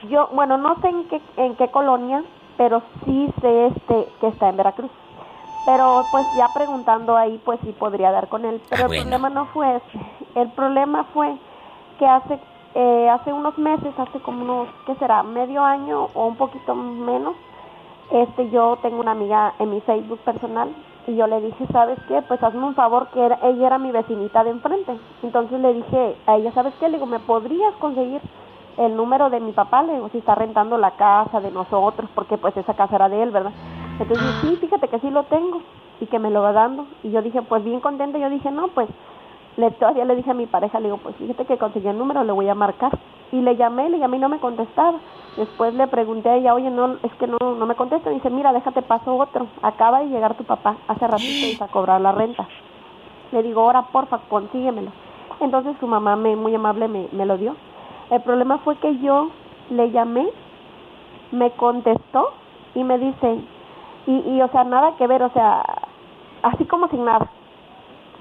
Yo, 0.09 0.29
bueno, 0.33 0.57
no 0.57 0.79
sé 0.81 0.89
en 0.89 1.07
qué, 1.07 1.21
en 1.37 1.55
qué 1.55 1.69
colonia, 1.69 2.23
pero 2.57 2.81
sí 3.05 3.29
sé 3.41 3.67
este 3.67 4.07
que 4.19 4.27
está 4.27 4.49
en 4.49 4.57
Veracruz. 4.57 4.91
Pero 5.65 6.05
pues 6.11 6.25
ya 6.35 6.47
preguntando 6.53 7.15
ahí, 7.15 7.39
pues 7.45 7.59
sí 7.63 7.71
podría 7.77 8.11
dar 8.11 8.27
con 8.29 8.45
él. 8.45 8.61
Pero 8.69 8.83
Ah, 8.83 8.85
el 8.85 8.87
bueno. 8.87 9.01
problema 9.03 9.29
no 9.29 9.45
fue 9.47 9.75
ese. 9.77 10.05
El 10.35 10.49
problema 10.51 11.05
fue 11.13 11.37
que 11.99 12.05
hace 12.07 12.39
eh, 12.73 13.09
hace 13.09 13.33
unos 13.33 13.57
meses, 13.57 13.93
hace 13.97 14.19
como 14.21 14.43
unos, 14.43 14.69
¿qué 14.85 14.95
será? 14.95 15.23
Medio 15.23 15.61
año 15.63 16.07
o 16.13 16.27
un 16.27 16.37
poquito 16.37 16.73
menos, 16.73 17.35
este 18.11 18.49
yo 18.49 18.77
tengo 18.81 18.99
una 18.99 19.11
amiga 19.11 19.53
en 19.59 19.69
mi 19.71 19.81
Facebook 19.81 20.19
personal 20.19 20.69
y 21.07 21.15
yo 21.15 21.27
le 21.27 21.41
dije, 21.41 21.65
¿sabes 21.71 21.97
qué? 22.07 22.21
Pues 22.23 22.41
hazme 22.43 22.65
un 22.65 22.75
favor 22.75 23.09
que 23.09 23.23
era- 23.25 23.39
ella 23.43 23.67
era 23.67 23.77
mi 23.79 23.91
vecinita 23.91 24.43
de 24.43 24.51
enfrente. 24.51 24.97
Entonces 25.23 25.59
le 25.59 25.73
dije 25.73 26.17
a 26.27 26.35
ella, 26.35 26.51
¿sabes 26.53 26.73
qué? 26.79 26.87
Le 26.89 26.97
digo, 26.97 27.05
¿me 27.07 27.19
podrías 27.19 27.73
conseguir 27.75 28.21
el 28.77 28.95
número 28.95 29.29
de 29.29 29.39
mi 29.39 29.51
papá? 29.51 29.83
Le 29.83 29.93
digo, 29.93 30.09
si 30.09 30.19
está 30.19 30.35
rentando 30.35 30.77
la 30.77 30.91
casa 30.91 31.41
de 31.41 31.51
nosotros, 31.51 32.09
porque 32.15 32.37
pues 32.37 32.55
esa 32.57 32.73
casa 32.75 32.95
era 32.95 33.09
de 33.09 33.23
él, 33.23 33.31
¿verdad? 33.31 33.53
Entonces, 33.99 34.35
sí, 34.41 34.57
fíjate 34.57 34.87
que 34.87 34.99
sí 34.99 35.09
lo 35.09 35.23
tengo 35.25 35.61
y 35.99 36.07
que 36.07 36.19
me 36.19 36.29
lo 36.31 36.41
va 36.41 36.51
dando. 36.53 36.85
Y 37.03 37.11
yo 37.11 37.21
dije, 37.21 37.41
pues 37.41 37.63
bien 37.63 37.79
contenta, 37.81 38.17
yo 38.17 38.29
dije, 38.29 38.51
no, 38.51 38.69
pues 38.69 38.89
le 39.57 39.71
todavía 39.71 40.05
le 40.05 40.15
dije 40.15 40.31
a 40.31 40.35
mi 40.35 40.47
pareja, 40.47 40.79
le 40.79 40.85
digo, 40.87 40.97
pues 40.97 41.15
fíjate 41.17 41.45
que 41.45 41.57
conseguí 41.57 41.87
el 41.87 41.97
número, 41.97 42.23
le 42.23 42.31
voy 42.31 42.47
a 42.49 42.55
marcar. 42.55 42.91
Y 43.31 43.41
le 43.41 43.55
llamé, 43.55 43.89
le 43.89 43.99
llamé 43.99 44.17
y 44.17 44.19
no 44.19 44.29
me 44.29 44.39
contestaba. 44.39 44.99
Después 45.37 45.73
le 45.73 45.87
pregunté 45.87 46.29
a 46.29 46.35
ella, 46.35 46.53
oye, 46.53 46.69
no, 46.69 46.97
es 47.03 47.13
que 47.19 47.27
no, 47.27 47.37
no 47.39 47.65
me 47.65 47.75
contesta. 47.75 48.09
Dice, 48.09 48.29
mira, 48.29 48.51
déjate 48.51 48.81
paso 48.81 49.15
otro. 49.15 49.47
Acaba 49.61 50.01
de 50.01 50.07
llegar 50.07 50.35
tu 50.35 50.43
papá 50.43 50.75
hace 50.87 51.07
ratito 51.07 51.47
y 51.59 51.63
a 51.63 51.67
cobrar 51.67 52.01
la 52.01 52.11
renta. 52.11 52.47
Le 53.31 53.43
digo, 53.43 53.61
ahora 53.61 53.83
porfa, 53.83 54.19
consíguemelo. 54.29 54.91
Entonces 55.39 55.75
su 55.79 55.87
mamá 55.87 56.15
me, 56.15 56.35
muy 56.35 56.53
amable 56.53 56.87
me, 56.87 57.07
me 57.11 57.25
lo 57.25 57.37
dio. 57.37 57.55
El 58.09 58.21
problema 58.21 58.57
fue 58.59 58.75
que 58.77 58.97
yo 58.99 59.29
le 59.69 59.89
llamé, 59.91 60.27
me 61.31 61.51
contestó 61.51 62.33
y 62.75 62.83
me 62.83 62.97
dice, 62.97 63.39
y, 64.05 64.11
y 64.11 64.41
o 64.41 64.49
sea, 64.49 64.65
nada 64.65 64.95
que 64.97 65.07
ver, 65.07 65.23
o 65.23 65.29
sea, 65.29 65.63
así 66.43 66.65
como 66.65 66.89
sin 66.89 67.05
nada 67.05 67.29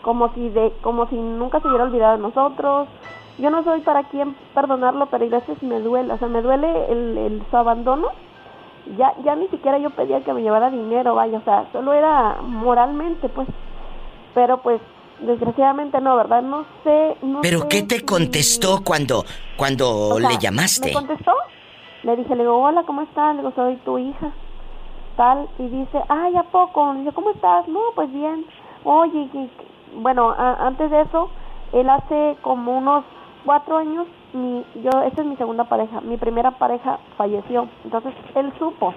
como 0.02 0.33
si 0.35 0.49
de 0.49 0.73
como 0.83 1.07
si 1.09 1.17
nunca 1.17 1.61
se 1.61 1.69
hubiera 1.69 1.85
olvidado 1.85 2.17
de 2.17 2.23
nosotros 2.23 2.88
yo 3.40 3.50
no 3.50 3.62
soy 3.64 3.80
para 3.80 4.04
quien 4.04 4.35
perdonarlo 4.54 5.06
pero 5.06 5.25
a 5.25 5.28
veces 5.28 5.62
me 5.62 5.80
duele 5.80 6.12
o 6.12 6.18
sea 6.18 6.28
me 6.28 6.42
duele 6.42 6.92
el, 6.92 7.18
el 7.18 7.42
su 7.50 7.56
abandono 7.56 8.09
ya 8.97 9.14
ya 9.25 9.37
ni 9.37 9.49
siquiera 9.49 9.78
yo 9.78 9.90
pedía 9.90 10.23
que 10.23 10.32
me 10.32 10.42
llevara 10.42 10.70
dinero 10.70 11.14
vaya 11.14 11.38
o 11.38 11.42
sea 11.42 11.66
solo 11.73 11.92
era 11.92 12.37
moralmente 12.42 13.28
pues 13.28 13.49
pero 14.35 14.59
pues 14.62 14.80
desgraciadamente 15.20 16.00
no 16.00 16.16
verdad 16.16 16.42
no 16.42 16.64
sé 16.85 17.16
no 17.23 17.40
¿Pero 17.42 17.61
sé 17.61 17.68
qué 17.68 17.82
te 17.82 17.99
si- 17.99 18.04
contestó 18.06 18.82
cuando, 18.85 19.25
cuando 19.56 20.09
o 20.14 20.18
sea, 20.18 20.30
le 20.30 20.38
llamaste? 20.38 20.87
Me 20.88 20.92
contestó. 20.92 21.32
Le 22.02 22.16
dije, 22.16 22.35
le 22.35 22.44
digo, 22.44 22.56
hola, 22.62 22.85
¿cómo 22.85 23.02
estás? 23.02 23.37
Le 23.37 23.42
digo, 23.42 23.52
soy 23.54 23.76
tu 23.85 23.99
hija. 23.99 24.30
Tal. 25.16 25.49
Y 25.59 25.68
dice, 25.68 26.00
ay, 26.09 26.35
¿a 26.37 26.44
poco? 26.44 26.94
Le 26.94 27.00
dice, 27.00 27.12
¿cómo 27.12 27.30
estás? 27.32 27.68
No, 27.68 27.80
pues 27.94 28.11
bien. 28.11 28.47
Oye, 28.85 29.28
y- 29.35 29.50
bueno, 29.97 30.30
a- 30.30 30.66
antes 30.66 30.90
de 30.90 31.02
eso, 31.02 31.28
él 31.73 31.90
hace 31.90 32.38
como 32.40 32.78
unos 32.78 33.04
cuatro 33.44 33.76
años, 33.78 34.06
mi, 34.32 34.64
yo, 34.82 34.90
esta 35.02 35.23
es 35.23 35.26
mi 35.26 35.37
segunda 35.37 35.64
pareja. 35.64 36.00
Mi 36.00 36.16
primera 36.16 36.52
pareja 36.52 36.99
falleció. 37.16 37.66
Entonces, 37.85 38.12
él 38.35 38.52
supo 38.59 38.92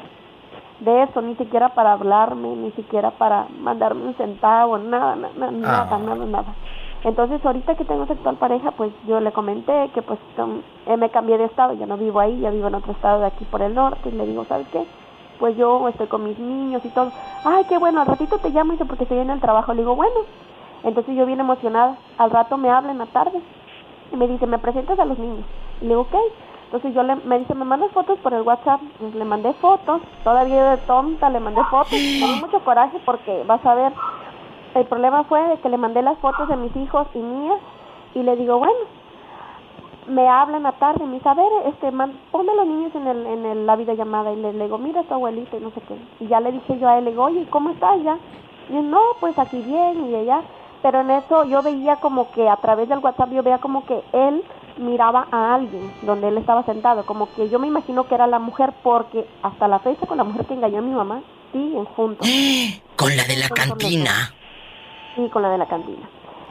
de 0.79 1.03
eso, 1.03 1.21
ni 1.21 1.35
siquiera 1.35 1.69
para 1.69 1.93
hablarme, 1.93 2.50
ni 2.55 2.71
siquiera 2.71 3.12
para 3.12 3.47
mandarme 3.59 4.05
un 4.07 4.13
centavo, 4.15 4.77
nada, 4.77 5.15
na- 5.15 5.29
na- 5.38 5.51
nada, 5.51 5.88
Ah. 5.91 5.97
nada, 5.97 6.25
nada. 6.25 6.55
Entonces, 7.03 7.45
ahorita 7.45 7.75
que 7.75 7.83
tengo 7.85 8.03
esa 8.03 8.13
actual 8.13 8.35
pareja, 8.38 8.71
pues 8.71 8.91
yo 9.07 9.19
le 9.19 9.31
comenté 9.31 9.89
que 9.93 10.01
pues 10.01 10.19
eh, 10.88 10.97
me 10.97 11.09
cambié 11.09 11.38
de 11.38 11.45
estado, 11.45 11.73
ya 11.73 11.85
no 11.85 11.97
vivo 11.97 12.19
ahí, 12.19 12.39
ya 12.39 12.50
vivo 12.50 12.67
en 12.67 12.75
otro 12.75 12.93
estado 12.93 13.19
de 13.19 13.27
aquí 13.27 13.43
por 13.45 13.62
el 13.62 13.73
norte, 13.75 14.09
y 14.09 14.13
le 14.13 14.25
digo, 14.25 14.45
¿sabes 14.45 14.67
qué? 14.71 14.85
Pues 15.39 15.57
yo 15.57 15.85
estoy 15.89 16.07
con 16.07 16.23
mis 16.23 16.39
niños 16.39 16.81
y 16.85 16.89
todo. 16.89 17.12
Ay, 17.43 17.65
qué 17.67 17.77
bueno, 17.77 18.00
al 18.01 18.07
ratito 18.07 18.38
te 18.38 18.50
llamo, 18.50 18.71
dice, 18.73 18.85
porque 18.85 19.03
estoy 19.03 19.17
en 19.19 19.29
el 19.31 19.41
trabajo. 19.41 19.73
Le 19.73 19.81
digo, 19.81 19.95
bueno. 19.95 20.15
Entonces 20.83 21.15
yo 21.15 21.25
bien 21.25 21.39
emocionada, 21.39 21.95
al 22.17 22.29
rato 22.29 22.57
me 22.57 22.69
habla 22.69 22.91
en 22.91 22.97
la 22.97 23.05
tarde 23.05 23.39
y 24.13 24.17
me 24.17 24.27
dice, 24.27 24.46
¿me 24.48 24.60
presentas 24.60 24.98
a 25.00 25.05
los 25.05 25.17
niños? 25.17 25.43
Y 25.82 25.86
le 25.86 25.89
digo, 25.89 26.01
ok. 26.01 26.15
Entonces 26.65 26.93
yo 26.96 27.03
le, 27.03 27.15
me 27.17 27.38
dice, 27.39 27.53
¿me 27.53 27.65
mandas 27.65 27.91
fotos 27.91 28.17
por 28.20 28.34
el 28.34 28.41
WhatsApp? 28.43 28.82
Pues 29.00 29.13
le 29.15 29.25
mandé 29.25 29.53
fotos, 29.53 30.01
todavía 30.24 30.72
de 30.72 30.77
tonta 30.77 31.29
le 31.29 31.39
mandé 31.39 31.62
fotos. 31.65 31.91
Tengo 31.91 32.36
mucho 32.38 32.60
coraje 32.62 32.98
porque 33.05 33.43
vas 33.46 33.63
a 33.65 33.75
ver, 33.75 33.91
el 34.75 34.86
problema 34.86 35.24
fue 35.25 35.41
de 35.50 35.58
que 35.58 35.70
le 35.70 35.77
mandé 35.77 36.01
las 36.01 36.17
fotos 36.20 36.48
de 36.48 36.55
mis 36.58 36.75
hijos 36.75 37.08
y 37.13 37.20
mías 37.20 37.60
y 38.15 38.24
le 38.24 38.36
digo, 38.36 38.58
bueno, 38.58 38.74
me 40.08 40.27
habla 40.27 40.58
en 40.58 40.63
la 40.63 40.74
tarde, 40.74 41.05
me 41.05 41.13
dice, 41.15 41.29
a 41.29 41.34
ver, 41.34 41.48
este, 41.67 41.91
man, 41.91 42.12
ponme 42.32 42.51
a 42.51 42.55
los 42.55 42.67
niños 42.67 42.93
en, 42.96 43.08
el, 43.08 43.25
en 43.25 43.46
el- 43.46 43.65
la 43.65 43.75
videollamada 43.75 44.32
y 44.34 44.36
le, 44.36 44.51
digo, 44.53 44.77
mira 44.77 45.01
a 45.01 45.03
tu 45.03 45.13
abuelita 45.13 45.55
y 45.55 45.60
no 45.62 45.70
sé 45.72 45.82
qué. 45.88 45.96
Y 46.20 46.27
ya 46.27 46.39
le 46.41 46.51
dije 46.51 46.77
yo 46.79 46.89
a 46.89 46.98
él, 46.98 47.05
le 47.05 47.12
digo, 47.12 47.24
oye, 47.24 47.46
¿cómo 47.50 47.70
estás 47.70 48.01
ya? 48.03 48.17
Y 48.70 48.77
él, 48.77 48.89
no, 48.89 49.00
pues 49.20 49.38
aquí 49.39 49.62
bien 49.62 50.10
y 50.10 50.15
allá. 50.15 50.41
Pero 50.83 50.99
en 50.99 51.11
eso 51.11 51.45
yo 51.45 51.63
veía 51.63 51.95
como 51.95 52.29
que 52.31 52.49
a 52.49 52.57
través 52.57 52.89
del 52.89 52.99
WhatsApp 52.99 53.31
yo 53.31 53.41
veía 53.41 53.59
como 53.59 53.85
que 53.85 54.03
él 54.11 54.43
miraba 54.77 55.27
a 55.31 55.55
alguien 55.55 55.93
donde 56.01 56.27
él 56.27 56.37
estaba 56.37 56.63
sentado, 56.63 57.05
como 57.05 57.33
que 57.33 57.47
yo 57.47 57.57
me 57.57 57.67
imagino 57.67 58.05
que 58.05 58.15
era 58.15 58.27
la 58.27 58.37
mujer 58.37 58.73
porque 58.83 59.25
hasta 59.41 59.69
la 59.69 59.79
fecha 59.79 60.05
con 60.05 60.17
la 60.17 60.25
mujer 60.25 60.45
que 60.45 60.55
engañó 60.55 60.79
a 60.79 60.81
mi 60.81 60.91
mamá 60.91 61.21
siguen 61.53 61.85
juntos. 61.85 62.27
Con 62.97 63.15
la 63.17 63.23
de 63.23 63.37
la 63.37 63.49
cantina. 63.49 64.33
Sí, 65.15 65.27
con 65.29 65.41
la 65.41 65.49
de 65.49 65.57
la 65.57 65.67
cantina. 65.67 66.07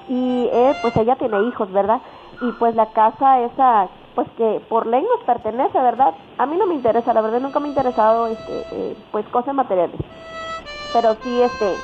Y 0.09 0.49
eh, 0.53 0.75
pues 0.83 0.95
ella 0.97 1.17
tiene 1.17 1.41
hijos, 1.45 1.71
¿verdad? 1.73 2.01
Y 2.41 2.51
pues 2.53 2.75
la 2.75 2.87
casa 2.87 3.41
esa, 3.41 3.89
pues 4.15 4.29
que 4.37 4.61
por 4.69 4.87
ley 4.87 5.03
nos 5.03 5.25
pertenece, 5.25 5.79
¿verdad? 5.79 6.15
A 6.39 6.47
mí 6.47 6.57
no 6.57 6.67
me 6.67 6.75
interesa, 6.75 7.15
la 7.15 7.21
verdad 7.21 7.41
nunca 7.41 7.61
me 7.61 7.67
ha 7.67 7.71
interesado, 7.71 8.27
este, 8.27 8.65
eh, 8.73 8.97
pues 9.13 9.25
cosas 9.29 9.55
materiales. 9.55 9.97
Pero 10.93 11.17
sí, 11.23 11.41
este, 11.41 11.75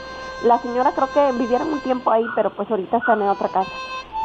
la 0.45 0.59
señora 0.59 0.93
creo 0.93 1.09
que 1.13 1.33
vivieron 1.39 1.73
un 1.73 1.81
tiempo 1.81 2.11
ahí, 2.11 2.25
pero 2.35 2.51
pues 2.51 2.71
ahorita 2.71 2.99
están 2.99 3.23
en 3.23 3.29
otra 3.29 3.49
casa. 3.49 3.71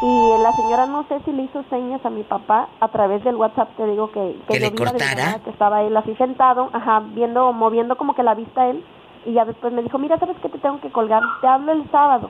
Y 0.01 0.41
la 0.41 0.51
señora 0.53 0.85
no 0.85 1.05
sé 1.07 1.21
si 1.23 1.31
le 1.31 1.43
hizo 1.43 1.63
señas 1.69 2.05
a 2.05 2.09
mi 2.09 2.23
papá 2.23 2.67
a 2.79 2.87
través 2.89 3.23
del 3.23 3.35
WhatsApp, 3.35 3.69
te 3.77 3.85
digo 3.85 4.11
que, 4.11 4.37
¿Que 4.47 4.55
yo 4.55 4.59
le 4.59 4.69
vi 4.71 4.77
cortara? 4.77 5.39
que 5.43 5.49
estaba 5.49 5.81
él 5.83 5.95
así 5.95 6.13
sentado, 6.15 6.69
ajá, 6.73 7.03
viendo, 7.13 7.53
moviendo 7.53 7.95
como 7.95 8.13
que 8.13 8.23
la 8.23 8.33
vista 8.33 8.67
él. 8.67 8.83
Y 9.25 9.33
ya 9.33 9.45
después 9.45 9.71
me 9.71 9.81
dijo, 9.81 9.97
mira, 9.97 10.19
¿sabes 10.19 10.35
qué 10.41 10.49
te 10.49 10.57
tengo 10.57 10.81
que 10.81 10.91
colgar? 10.91 11.23
Te 11.39 11.47
hablo 11.47 11.71
el 11.71 11.89
sábado. 11.89 12.29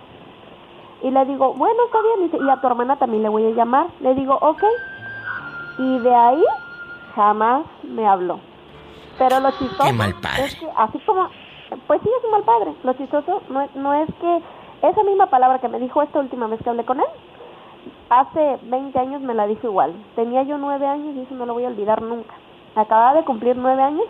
Y 1.01 1.09
le 1.09 1.25
digo, 1.25 1.53
bueno, 1.55 1.75
está 1.85 1.97
bien. 2.01 2.31
Dice, 2.31 2.43
y 2.45 2.49
a 2.49 2.61
tu 2.61 2.67
hermana 2.67 2.97
también 2.97 3.23
le 3.23 3.29
voy 3.29 3.45
a 3.47 3.49
llamar. 3.49 3.87
Le 4.01 4.13
digo, 4.13 4.37
ok. 4.39 4.63
Y 5.79 5.97
de 5.99 6.15
ahí 6.15 6.43
jamás 7.15 7.65
me 7.83 8.07
habló. 8.07 8.39
Pero 9.17 9.39
lo 9.39 9.51
chistoso 9.51 9.89
es 10.37 10.55
que 10.55 10.67
así 10.77 10.99
como, 10.99 11.27
pues 11.87 12.01
sí 12.01 12.09
es 12.09 12.25
un 12.25 12.31
mal 12.31 12.43
padre. 12.43 12.73
Lo 12.83 12.93
chistoso 12.93 13.41
no 13.49 13.61
es, 13.61 13.75
no 13.75 13.93
es 13.93 14.09
que 14.19 14.41
esa 14.81 15.03
misma 15.03 15.27
palabra 15.27 15.59
que 15.59 15.69
me 15.69 15.79
dijo 15.79 16.01
esta 16.01 16.19
última 16.19 16.47
vez 16.47 16.61
que 16.61 16.69
hablé 16.69 16.83
con 16.83 16.99
él, 16.99 17.05
hace 18.09 18.59
20 18.63 18.97
años 18.99 19.21
me 19.21 19.33
la 19.33 19.47
dijo 19.47 19.67
igual. 19.67 19.93
Tenía 20.15 20.43
yo 20.43 20.57
nueve 20.57 20.85
años 20.85 21.15
y 21.15 21.21
eso 21.21 21.35
no 21.35 21.45
lo 21.45 21.53
voy 21.53 21.65
a 21.65 21.69
olvidar 21.69 22.01
nunca. 22.01 22.33
Acababa 22.75 23.13
de 23.13 23.23
cumplir 23.23 23.55
nueve 23.55 23.81
años. 23.81 24.05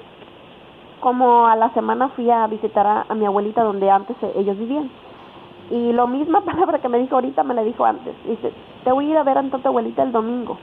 Como 1.00 1.48
a 1.48 1.56
la 1.56 1.70
semana 1.74 2.10
fui 2.10 2.30
a 2.30 2.48
visitar 2.48 2.88
a, 2.88 3.06
a 3.10 3.14
mi 3.14 3.26
abuelita 3.26 3.62
donde 3.62 3.90
antes 3.92 4.16
eh, 4.22 4.34
ellos 4.36 4.58
vivían. 4.58 4.90
Y 5.70 5.92
lo 5.94 6.08
misma 6.08 6.42
palabra 6.46 6.80
que 6.80 6.90
me 6.90 7.00
dijo 7.00 7.16
ahorita 7.16 7.44
me 7.44 7.54
la 7.54 7.64
dijo 7.64 7.86
antes. 7.86 8.16
Dice, 8.26 8.54
te 8.84 8.92
voy 8.92 9.08
a 9.08 9.10
ir 9.10 9.18
a 9.18 9.24
ver 9.24 9.38
a 9.38 9.44
tu 9.44 9.68
abuelita 9.68 10.04
el 10.04 10.12
domingo. 10.12 10.58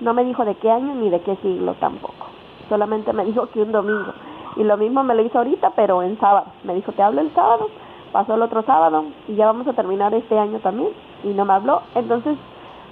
No 0.00 0.14
me 0.14 0.24
dijo 0.24 0.44
de 0.44 0.56
qué 0.56 0.70
año 0.70 0.94
ni 0.94 1.10
de 1.10 1.20
qué 1.20 1.36
siglo 1.36 1.74
tampoco. 1.74 2.26
Solamente 2.68 3.12
me 3.12 3.24
dijo 3.24 3.46
que 3.46 3.62
un 3.62 3.72
domingo. 3.72 4.12
Y 4.56 4.62
lo 4.64 4.76
mismo 4.76 5.02
me 5.02 5.14
lo 5.14 5.22
hizo 5.22 5.38
ahorita, 5.38 5.70
pero 5.76 6.02
en 6.02 6.18
sábado. 6.20 6.46
Me 6.62 6.74
dijo, 6.74 6.92
te 6.92 7.02
hablo 7.02 7.20
el 7.20 7.32
sábado. 7.34 7.68
Pasó 8.12 8.34
el 8.34 8.42
otro 8.42 8.62
sábado 8.62 9.06
y 9.26 9.34
ya 9.34 9.46
vamos 9.46 9.66
a 9.66 9.72
terminar 9.72 10.14
este 10.14 10.38
año 10.38 10.58
también. 10.60 10.90
Y 11.24 11.28
no 11.28 11.44
me 11.44 11.52
habló. 11.54 11.82
Entonces 11.94 12.36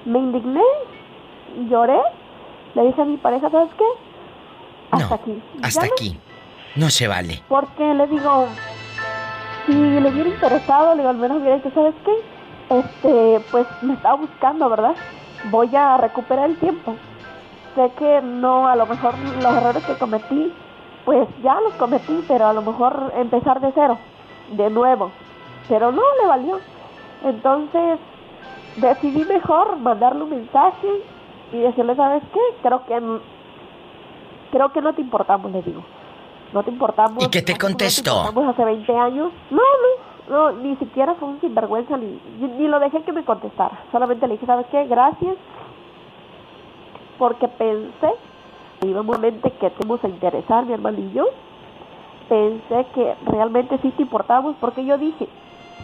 me 0.04 0.18
indigné, 0.18 0.62
lloré. 1.68 2.00
Le 2.74 2.82
dije 2.86 3.02
a 3.02 3.04
mi 3.04 3.16
pareja, 3.18 3.48
¿sabes 3.50 3.70
qué? 3.78 3.84
Hasta 4.90 5.08
No, 5.08 5.14
aquí. 5.14 5.42
hasta 5.62 5.86
no- 5.86 5.92
aquí. 5.92 6.18
No 6.74 6.88
se 6.90 7.06
vale. 7.06 7.42
porque 7.48 7.94
le 7.94 8.06
digo, 8.06 8.46
si 9.66 9.72
le 9.74 10.08
hubiera 10.10 10.28
interesado, 10.30 10.92
le 10.94 10.98
digo, 11.02 11.10
al 11.10 11.16
menos 11.18 11.36
hubiera 11.38 11.56
dicho, 11.56 11.70
¿sabes 11.74 11.94
qué? 12.04 12.12
Este, 12.78 13.44
pues 13.50 13.66
me 13.82 13.92
estaba 13.94 14.14
buscando, 14.16 14.68
¿verdad? 14.70 14.94
Voy 15.50 15.74
a 15.76 15.98
recuperar 15.98 16.48
el 16.48 16.56
tiempo. 16.56 16.96
Sé 17.74 17.90
que 17.98 18.22
no, 18.22 18.66
a 18.66 18.74
lo 18.76 18.86
mejor 18.86 19.14
los 19.42 19.54
errores 19.54 19.84
que 19.84 19.94
cometí, 19.98 20.52
pues 21.04 21.28
ya 21.42 21.60
los 21.60 21.74
cometí, 21.74 22.24
pero 22.28 22.46
a 22.46 22.52
lo 22.52 22.62
mejor 22.62 23.12
empezar 23.16 23.60
de 23.60 23.72
cero, 23.74 23.98
de 24.52 24.70
nuevo. 24.70 25.10
Pero 25.68 25.92
no 25.92 26.02
le 26.20 26.26
valió. 26.28 26.58
Entonces, 27.24 27.98
decidí 28.76 29.24
mejor 29.24 29.76
mandarle 29.78 30.24
un 30.24 30.30
mensaje 30.30 30.88
y 31.52 31.58
decirle, 31.58 31.94
¿sabes 31.96 32.22
qué? 32.32 32.40
Creo 32.62 32.84
que 32.86 33.00
creo 34.50 34.72
que 34.72 34.82
no 34.82 34.92
te 34.92 35.00
importamos, 35.00 35.50
le 35.50 35.62
digo. 35.62 35.82
No 36.52 36.62
te 36.62 36.70
importamos. 36.70 37.24
¿Y 37.24 37.30
qué 37.30 37.42
te 37.42 37.52
no 37.52 37.58
contestó? 37.58 38.10
importamos 38.18 38.54
hace 38.54 38.64
20 38.64 38.96
años. 38.96 39.32
No, 39.50 39.62
no, 40.28 40.52
no, 40.52 40.52
ni 40.60 40.76
siquiera 40.76 41.14
fue 41.14 41.28
un 41.28 41.40
sinvergüenza, 41.40 41.96
ni, 41.96 42.20
ni 42.40 42.68
lo 42.68 42.78
dejé 42.78 43.02
que 43.02 43.12
me 43.12 43.24
contestara. 43.24 43.80
Solamente 43.90 44.26
le 44.26 44.34
dije, 44.34 44.46
¿sabes 44.46 44.66
qué? 44.70 44.84
Gracias. 44.86 45.36
Porque 47.18 47.48
pensé, 47.48 48.12
vivamente 48.82 49.50
que 49.52 49.70
te 49.70 49.76
íbamos 49.84 50.02
a 50.04 50.08
interesar, 50.08 50.66
mi 50.66 50.72
hermano 50.72 50.98
y 50.98 51.12
yo. 51.12 51.26
pensé 52.28 52.86
que 52.94 53.14
realmente 53.26 53.78
sí 53.82 53.90
te 53.90 54.02
importábamos 54.02 54.56
porque 54.60 54.84
yo 54.84 54.96
dije, 54.98 55.28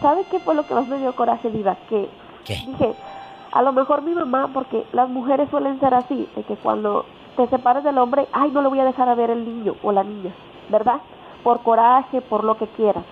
¿sabe 0.01 0.25
qué 0.31 0.39
fue 0.39 0.55
lo 0.55 0.65
que 0.65 0.73
más 0.73 0.87
me 0.87 0.97
dio 0.97 1.15
coraje, 1.15 1.49
Diva? 1.49 1.75
Que 1.89 2.09
dije, 2.47 2.95
a 3.51 3.61
lo 3.61 3.71
mejor 3.73 4.01
mi 4.01 4.13
mamá, 4.13 4.49
porque 4.53 4.85
las 4.93 5.09
mujeres 5.09 5.49
suelen 5.49 5.79
ser 5.79 5.93
así, 5.93 6.27
de 6.35 6.43
que 6.43 6.55
cuando 6.55 7.05
te 7.35 7.47
separas 7.47 7.83
del 7.83 7.97
hombre, 7.97 8.27
ay, 8.31 8.51
no 8.51 8.61
le 8.61 8.67
voy 8.67 8.79
a 8.79 8.85
dejar 8.85 9.09
a 9.09 9.15
ver 9.15 9.29
el 9.29 9.45
niño 9.45 9.75
o 9.83 9.91
la 9.91 10.03
niña, 10.03 10.31
¿verdad? 10.69 10.99
Por 11.43 11.61
coraje, 11.61 12.21
por 12.21 12.43
lo 12.43 12.57
que 12.57 12.67
quieras. 12.67 13.03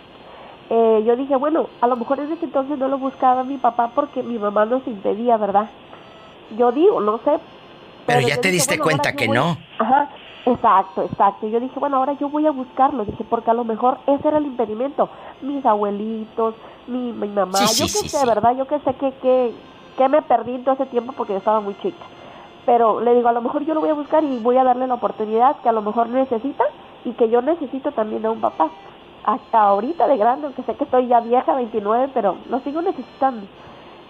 Eh, 0.70 1.04
yo 1.06 1.16
dije, 1.16 1.36
bueno, 1.38 1.68
a 1.80 1.88
lo 1.88 1.96
mejor 1.96 2.20
en 2.20 2.32
ese 2.32 2.46
entonces 2.46 2.78
no 2.78 2.88
lo 2.88 2.98
buscaba 2.98 3.44
mi 3.44 3.58
papá 3.58 3.92
porque 3.96 4.22
mi 4.22 4.38
mamá 4.38 4.66
nos 4.66 4.86
impedía, 4.86 5.38
¿verdad? 5.38 5.70
Yo 6.58 6.72
digo, 6.72 7.00
no 7.00 7.20
sé. 7.20 7.40
Pero, 8.08 8.28
ya 8.28 8.40
te 8.40 8.50
diste 8.50 8.80
cuenta 8.80 9.14
que 9.14 9.28
no. 9.28 9.58
Ajá, 9.78 10.10
exacto, 10.46 11.04
exacto. 11.04 11.48
Yo 11.48 11.60
dije, 11.60 11.78
bueno, 11.80 11.98
ahora 11.98 12.14
yo 12.14 12.30
voy 12.30 12.48
a 12.48 12.52
buscarlo, 12.52 13.06
dije, 13.06 13.24
porque 13.30 13.52
a 13.52 13.54
lo 13.54 13.66
mejor 13.66 14.00
ese 14.08 14.28
era 14.28 14.38
el 14.38 14.46
impedimento. 14.46 15.10
Mis 15.42 15.64
abuelitos, 15.66 16.56
mi, 16.88 17.12
mi 17.12 17.28
mamá, 17.28 17.60
yo 17.60 17.86
qué 17.86 18.10
sé, 18.10 18.26
¿verdad? 18.26 18.56
Yo 18.56 18.66
qué 18.66 18.80
sé 18.80 18.94
que, 18.94 19.12
que, 19.22 19.54
que 19.98 20.10
me 20.10 20.22
perdí 20.22 20.56
en 20.56 20.64
todo 20.64 20.76
ese 20.76 20.86
tiempo 20.86 21.12
porque 21.12 21.34
yo 21.34 21.40
estaba 21.40 21.60
muy 21.60 21.76
chica. 21.76 22.04
Pero 22.66 23.00
le 23.02 23.14
digo, 23.14 23.30
a 23.30 23.34
lo 23.34 23.42
mejor 23.42 23.66
yo 23.66 23.74
lo 23.74 23.82
voy 23.82 23.90
a 23.90 23.94
buscar 23.94 24.24
y 24.24 24.40
voy 24.40 24.58
a 24.58 24.64
darle 24.64 24.88
la 24.88 24.96
oportunidad 24.96 25.58
que 25.62 25.70
a 25.70 25.74
lo 25.74 25.82
mejor 25.82 26.10
necesita 26.10 26.64
y 27.06 27.12
que 27.12 27.30
yo 27.30 27.42
necesito 27.42 27.92
también 27.92 28.26
a 28.26 28.32
un 28.32 28.42
papá. 28.42 28.70
Hasta 29.24 29.62
ahorita 29.62 30.08
de 30.08 30.18
grande, 30.18 30.48
aunque 30.48 30.64
sé 30.64 30.76
que 30.76 30.86
estoy 30.86 31.08
ya 31.08 31.20
vieja, 31.20 31.54
29, 31.54 32.10
pero 32.14 32.38
lo 32.50 32.60
sigo 32.60 32.82
necesitando. 32.82 33.46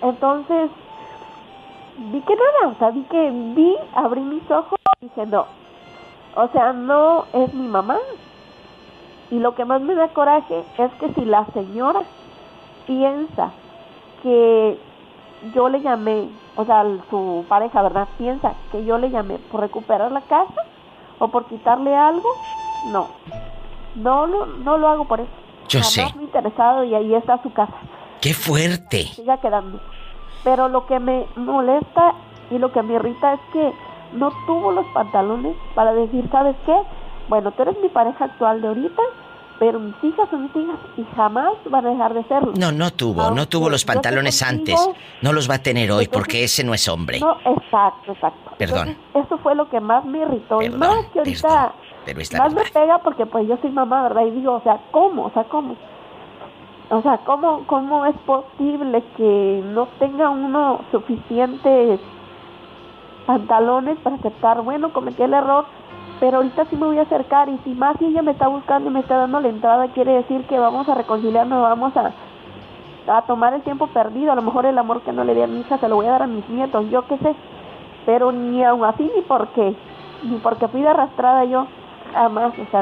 Entonces, 0.02 0.70
vi 1.98 2.22
que 2.22 2.36
nada, 2.36 2.74
o 2.74 2.80
sea, 2.80 2.92
vi 2.92 3.02
que 3.04 3.32
vi, 3.56 3.76
abrí 3.96 4.22
mis 4.22 4.50
ojos 4.50 4.80
y 5.02 5.06
dije, 5.06 5.26
no. 5.26 5.46
O 6.36 6.48
sea, 6.50 6.74
no 6.74 7.26
es 7.34 7.54
mi 7.54 7.68
mamá. 7.68 7.98
Y 9.32 9.40
lo 9.40 9.56
que 9.56 9.66
más 9.66 9.82
me 9.82 9.96
da 9.96 10.08
coraje 10.10 10.64
es 10.78 10.92
que 10.94 11.14
si 11.14 11.26
la 11.26 11.46
señora 11.48 12.02
piensa 12.86 13.52
que 14.24 14.80
yo 15.54 15.70
le 15.70 15.82
llamé, 15.82 16.30
o 16.56 16.66
sea, 16.66 16.86
su 17.10 17.46
pareja, 17.50 17.82
¿verdad? 17.82 18.08
Piensa 18.18 18.54
que 18.72 18.86
yo 18.86 18.98
le 18.98 19.10
llamé 19.10 19.38
por 19.52 19.62
recuperar 19.62 20.12
la 20.12 20.22
casa 20.22 20.64
o 21.20 21.28
por 21.28 21.46
quitarle 21.46 21.96
algo, 21.96 22.30
no. 22.88 23.08
No, 23.96 24.28
no, 24.28 24.46
no 24.46 24.78
lo 24.78 24.88
hago 24.88 25.06
por 25.06 25.20
eso. 25.20 25.30
Yo 25.68 25.84
sé. 25.84 26.06
Me 26.16 26.24
interesado 26.24 26.84
y 26.84 26.96
ahí 26.96 27.14
está 27.14 27.42
su 27.42 27.52
casa. 27.52 27.74
¡Qué 28.22 28.34
fuerte! 28.34 29.04
Siga 29.04 29.38
quedando. 29.38 29.80
Pero 30.48 30.70
lo 30.70 30.86
que 30.86 30.98
me 30.98 31.26
molesta 31.36 32.14
y 32.50 32.58
lo 32.58 32.72
que 32.72 32.82
me 32.82 32.94
irrita 32.94 33.34
es 33.34 33.40
que 33.52 33.74
no 34.14 34.32
tuvo 34.46 34.72
los 34.72 34.86
pantalones 34.94 35.58
para 35.76 35.94
decir, 35.94 36.26
¿sabes 36.32 36.56
qué? 36.66 36.74
Bueno, 37.28 37.52
tú 37.52 37.64
eres 37.64 37.76
mi 37.82 37.90
pareja 37.90 38.24
actual 38.24 38.62
de 38.62 38.70
ahorita, 38.70 39.02
pero 39.60 39.78
mis 39.78 40.02
hijas 40.02 40.30
son 40.30 40.44
mis 40.44 40.56
hijas 40.56 40.78
y 40.96 41.04
jamás 41.18 41.52
van 41.66 41.86
a 41.86 41.90
dejar 41.90 42.14
de 42.14 42.24
serlo. 42.30 42.54
No, 42.58 42.72
no 42.72 42.92
tuvo, 42.92 43.30
no, 43.32 43.46
tuvo 43.50 43.70
los 43.70 43.84
pantalones 43.84 44.42
antes. 44.42 44.80
No 45.22 45.34
los 45.34 45.50
va 45.50 45.56
a 45.56 45.62
tener 45.62 45.92
hoy 45.92 46.08
porque 46.08 46.46
ese 46.46 46.64
no 46.64 46.74
es 46.74 46.88
hombre. 46.88 47.20
No, 47.20 47.36
exacto, 47.44 48.14
exacto. 48.14 48.52
Perdón. 48.58 48.96
eso 49.16 49.38
fue 49.40 49.54
lo 49.54 49.70
que 49.70 49.82
más 49.82 50.06
me 50.06 50.20
irritó. 50.20 50.62
y 50.62 50.70
más 50.70 51.08
que 51.08 51.20
ahorita, 51.20 51.74
pero 52.06 52.20
más 52.38 52.54
me 52.54 52.64
pega 52.72 53.00
porque 53.00 53.26
pues 53.26 53.46
yo 53.50 53.58
soy 53.62 53.72
mamá, 53.72 54.04
¿verdad? 54.04 54.28
Y 54.28 54.32
digo, 54.32 54.54
o 54.54 54.62
sea, 54.62 54.80
¿cómo? 54.92 55.26
O 55.26 55.32
sea, 55.32 55.44
¿cómo? 55.44 55.76
O 56.90 57.02
sea, 57.02 57.18
¿cómo, 57.26 57.64
cómo 57.68 58.06
es 58.06 58.16
posible 58.20 59.04
que 59.18 59.62
no 59.74 59.88
tenga 60.00 60.30
uno 60.30 60.80
suficientes 60.92 62.00
pantalones 63.26 64.00
para 64.00 64.16
aceptar, 64.16 64.62
bueno, 64.62 64.94
cometí 64.94 65.22
el 65.22 65.34
error, 65.34 65.66
pero 66.22 66.38
ahorita 66.38 66.66
sí 66.66 66.78
me 66.78 66.86
voy 66.86 66.98
a 66.98 67.02
acercar 67.02 67.50
y 67.50 67.58
si 67.66 67.72
más 67.72 68.02
ella 68.02 68.22
me 68.22 68.32
está 68.32 68.48
buscando 68.48 68.90
y 68.90 68.94
me 68.94 69.02
está 69.02 69.18
dando 69.18 69.42
la 69.42 69.50
entrada, 69.50 69.90
quiere 69.90 70.14
decir 70.14 70.46
que 70.46 70.58
vamos 70.58 70.88
a 70.88 70.96
reconciliarnos, 70.96 71.62
vamos 71.62 71.92
a, 71.98 72.14
a 73.08 73.22
tomar 73.24 73.54
el 73.54 73.62
tiempo 73.64 73.88
perdido, 73.88 74.32
a 74.32 74.36
lo 74.36 74.42
mejor 74.42 74.66
el 74.66 74.78
amor 74.78 75.02
que 75.02 75.12
no 75.12 75.26
le 75.26 75.36
di 75.36 75.42
a 75.42 75.48
mi 75.48 75.60
hija 75.60 75.78
se 75.78 75.90
lo 75.90 75.98
voy 75.98 76.06
a 76.06 76.12
dar 76.12 76.24
a 76.24 76.28
mis 76.28 76.48
nietos, 76.48 76.90
yo 76.90 77.06
qué 77.08 77.18
sé, 77.18 77.36
pero 78.06 78.32
ni 78.32 78.64
aún 78.64 78.86
así 78.86 79.12
ni 79.14 79.22
porque, 79.24 79.76
ni 80.24 80.38
porque 80.38 80.70
fui 80.70 80.82
de 80.82 80.88
arrastrada 80.88 81.44
yo, 81.44 81.68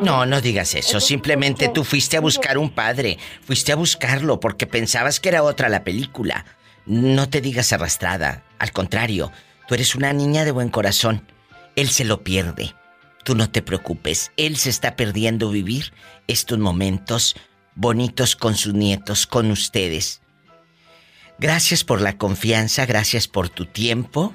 no, 0.02 0.26
no 0.26 0.42
digas 0.42 0.76
eso. 0.76 1.00
Simplemente 1.00 1.70
tú 1.70 1.84
fuiste 1.84 2.18
a 2.18 2.22
buscar 2.22 2.58
un 2.58 2.70
padre. 2.70 3.18
Fuiste 3.42 3.72
a 3.72 3.76
buscarlo 3.76 4.40
porque 4.40 4.68
pensabas 4.68 5.20
que 5.20 5.30
era 5.30 5.44
otra 5.44 5.70
la 5.70 5.84
película. 5.84 6.46
No 6.86 7.30
te 7.30 7.42
digas 7.42 7.74
arrastrada. 7.74 8.44
Al 8.60 8.72
contrario, 8.72 9.32
tú 9.68 9.76
eres 9.76 9.96
una 9.96 10.14
niña 10.14 10.46
de 10.46 10.52
buen 10.52 10.70
corazón. 10.70 11.26
Él 11.76 11.90
se 11.90 12.06
lo 12.06 12.24
pierde. 12.24 12.74
Tú 13.24 13.36
no 13.36 13.50
te 13.50 13.62
preocupes. 13.62 14.32
Él 14.38 14.56
se 14.58 14.70
está 14.70 14.96
perdiendo 14.96 15.50
vivir 15.50 15.94
estos 16.28 16.60
momentos 16.60 17.36
bonitos 17.76 18.36
con 18.36 18.56
sus 18.56 18.74
nietos, 18.74 19.28
con 19.28 19.52
ustedes. 19.52 20.22
Gracias 21.38 21.84
por 21.84 22.02
la 22.02 22.18
confianza, 22.18 22.86
gracias 22.86 23.28
por 23.28 23.50
tu 23.50 23.66
tiempo. 23.66 24.34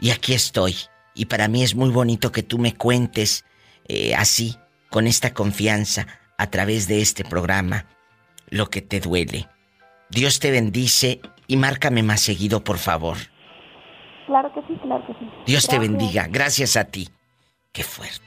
Y 0.00 0.10
aquí 0.10 0.34
estoy. 0.34 0.74
Y 1.14 1.26
para 1.26 1.46
mí 1.48 1.62
es 1.62 1.74
muy 1.74 1.90
bonito 1.90 2.32
que 2.32 2.42
tú 2.42 2.58
me 2.58 2.74
cuentes 2.74 3.44
eh, 3.88 4.14
así, 4.14 4.56
con 4.90 5.06
esta 5.06 5.34
confianza, 5.34 6.06
a 6.38 6.50
través 6.50 6.88
de 6.88 7.00
este 7.00 7.24
programa, 7.24 7.86
lo 8.48 8.66
que 8.66 8.82
te 8.82 9.00
duele. 9.00 9.48
Dios 10.10 10.38
te 10.38 10.50
bendice 10.50 11.20
y 11.46 11.56
márcame 11.56 12.02
más 12.02 12.20
seguido, 12.20 12.62
por 12.62 12.78
favor. 12.78 13.16
Claro 14.26 14.52
que 14.54 14.60
sí, 14.62 14.78
claro 14.82 15.04
que 15.06 15.12
sí. 15.14 15.30
Dios 15.46 15.66
te 15.66 15.78
bendiga. 15.78 16.26
Gracias 16.30 16.76
a 16.76 16.84
ti. 16.84 17.08
Qué 17.72 17.82
fuerte. 17.82 18.22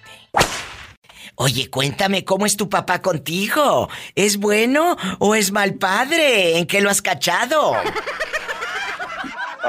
Oye, 1.35 1.69
cuéntame, 1.69 2.25
¿cómo 2.25 2.45
es 2.45 2.57
tu 2.57 2.69
papá 2.69 3.01
contigo? 3.01 3.89
¿Es 4.15 4.39
bueno 4.39 4.95
o 5.19 5.35
es 5.35 5.51
mal 5.51 5.75
padre? 5.75 6.57
¿En 6.57 6.65
qué 6.65 6.81
lo 6.81 6.89
has 6.89 7.01
cachado? 7.01 7.73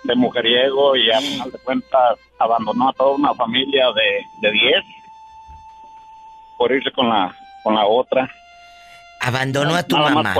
de 0.04 0.14
mujeriego 0.14 0.96
y 0.96 1.10
a 1.10 1.20
final 1.20 1.50
de 1.50 1.58
cuentas 1.58 2.18
abandonó 2.38 2.88
a 2.88 2.92
toda 2.92 3.16
una 3.16 3.34
familia 3.34 3.86
de, 3.92 4.48
de 4.48 4.52
10 4.52 4.84
por 6.58 6.72
irse 6.72 6.90
con 6.92 7.08
la, 7.08 7.34
con 7.62 7.74
la 7.74 7.86
otra. 7.86 8.30
Abandonó 9.24 9.76
a 9.76 9.84
tu 9.84 9.96
mamá. 9.96 10.34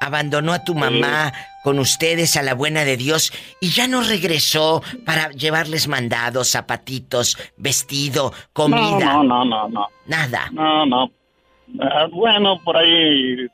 Abandonó 0.00 0.52
a 0.52 0.64
tu 0.64 0.74
mamá 0.74 1.32
con 1.62 1.78
ustedes 1.78 2.36
a 2.36 2.42
la 2.42 2.54
buena 2.54 2.84
de 2.84 2.96
Dios 2.96 3.32
y 3.60 3.70
ya 3.70 3.86
no 3.86 4.02
regresó 4.02 4.82
para 5.06 5.30
llevarles 5.30 5.86
mandados, 5.86 6.50
zapatitos, 6.50 7.38
vestido, 7.56 8.32
comida. 8.52 8.98
No, 8.98 9.22
no, 9.22 9.44
no, 9.44 9.68
no. 9.68 9.86
Nada. 10.06 10.48
No, 10.50 10.84
no. 10.84 11.10
Ah, 11.80 12.06
bueno, 12.10 12.60
por 12.64 12.76
ahí 12.76 13.46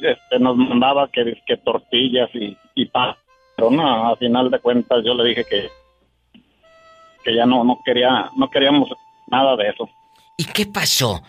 este, 0.00 0.38
nos 0.40 0.56
mandaba 0.56 1.08
que, 1.12 1.40
que 1.46 1.56
tortillas 1.58 2.30
y, 2.34 2.56
y 2.74 2.86
pan. 2.86 3.14
Pero 3.56 3.70
no, 3.70 4.12
a 4.12 4.16
final 4.16 4.50
de 4.50 4.58
cuentas 4.58 5.04
yo 5.04 5.14
le 5.14 5.28
dije 5.28 5.44
que 5.44 5.70
que 7.22 7.34
ya 7.34 7.46
no 7.46 7.64
no 7.64 7.80
quería 7.84 8.28
no 8.36 8.50
queríamos 8.50 8.90
nada 9.28 9.56
de 9.56 9.68
eso. 9.68 9.88
¿Y 10.36 10.44
qué 10.44 10.66
pasó? 10.66 11.22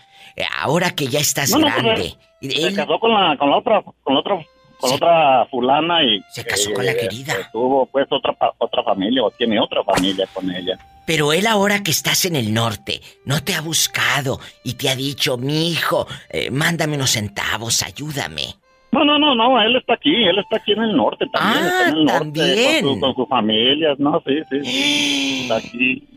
Ahora 0.57 0.91
que 0.91 1.07
ya 1.07 1.19
estás 1.19 1.51
pues, 1.51 1.63
grande. 1.63 2.15
se, 2.41 2.73
casó 2.73 2.99
con 2.99 3.13
la, 3.13 3.37
con 3.37 3.49
la 3.49 3.57
otra, 3.57 3.83
con 4.03 4.13
la 4.13 4.19
otra, 4.19 4.45
con 4.79 4.93
otra 4.93 5.45
fulana 5.47 6.03
y 6.03 6.21
se 6.29 6.45
casó 6.45 6.73
con 6.73 6.85
la 6.85 6.91
eh, 6.91 6.97
querida. 6.97 7.33
Tuvo 7.51 7.85
pues 7.85 8.07
otra 8.09 8.35
otra 8.57 8.83
familia 8.83 9.23
o 9.23 9.31
tiene 9.31 9.59
otra 9.59 9.83
familia 9.83 10.27
con 10.33 10.49
ella. 10.49 10.77
Pero 11.05 11.33
él 11.33 11.45
ahora 11.45 11.83
que 11.83 11.91
estás 11.91 12.25
en 12.25 12.35
el 12.35 12.53
norte, 12.53 13.01
no 13.25 13.43
te 13.43 13.53
ha 13.53 13.61
buscado 13.61 14.39
y 14.63 14.73
te 14.73 14.89
ha 14.89 14.95
dicho, 14.95 15.37
mi 15.37 15.69
hijo, 15.69 16.07
eh, 16.29 16.49
mándame 16.49 16.95
unos 16.95 17.11
centavos, 17.11 17.83
ayúdame. 17.83 18.55
No, 18.91 19.03
no, 19.03 19.19
no, 19.19 19.35
no, 19.35 19.61
él 19.61 19.75
está 19.75 19.93
aquí, 19.95 20.23
él 20.23 20.39
está 20.39 20.57
aquí 20.57 20.71
en 20.71 20.83
el 20.83 20.95
norte 20.95 21.25
también, 21.27 21.63
ah, 21.63 21.67
está 21.67 21.89
en 21.89 21.95
el 21.95 22.05
norte 22.05 22.81
con, 22.81 22.93
su, 22.93 22.99
con 23.01 23.15
sus 23.15 23.27
familias, 23.27 23.99
no, 23.99 24.23
sí, 24.25 24.39
sí, 24.49 25.41
está 25.43 25.57
aquí. 25.57 26.07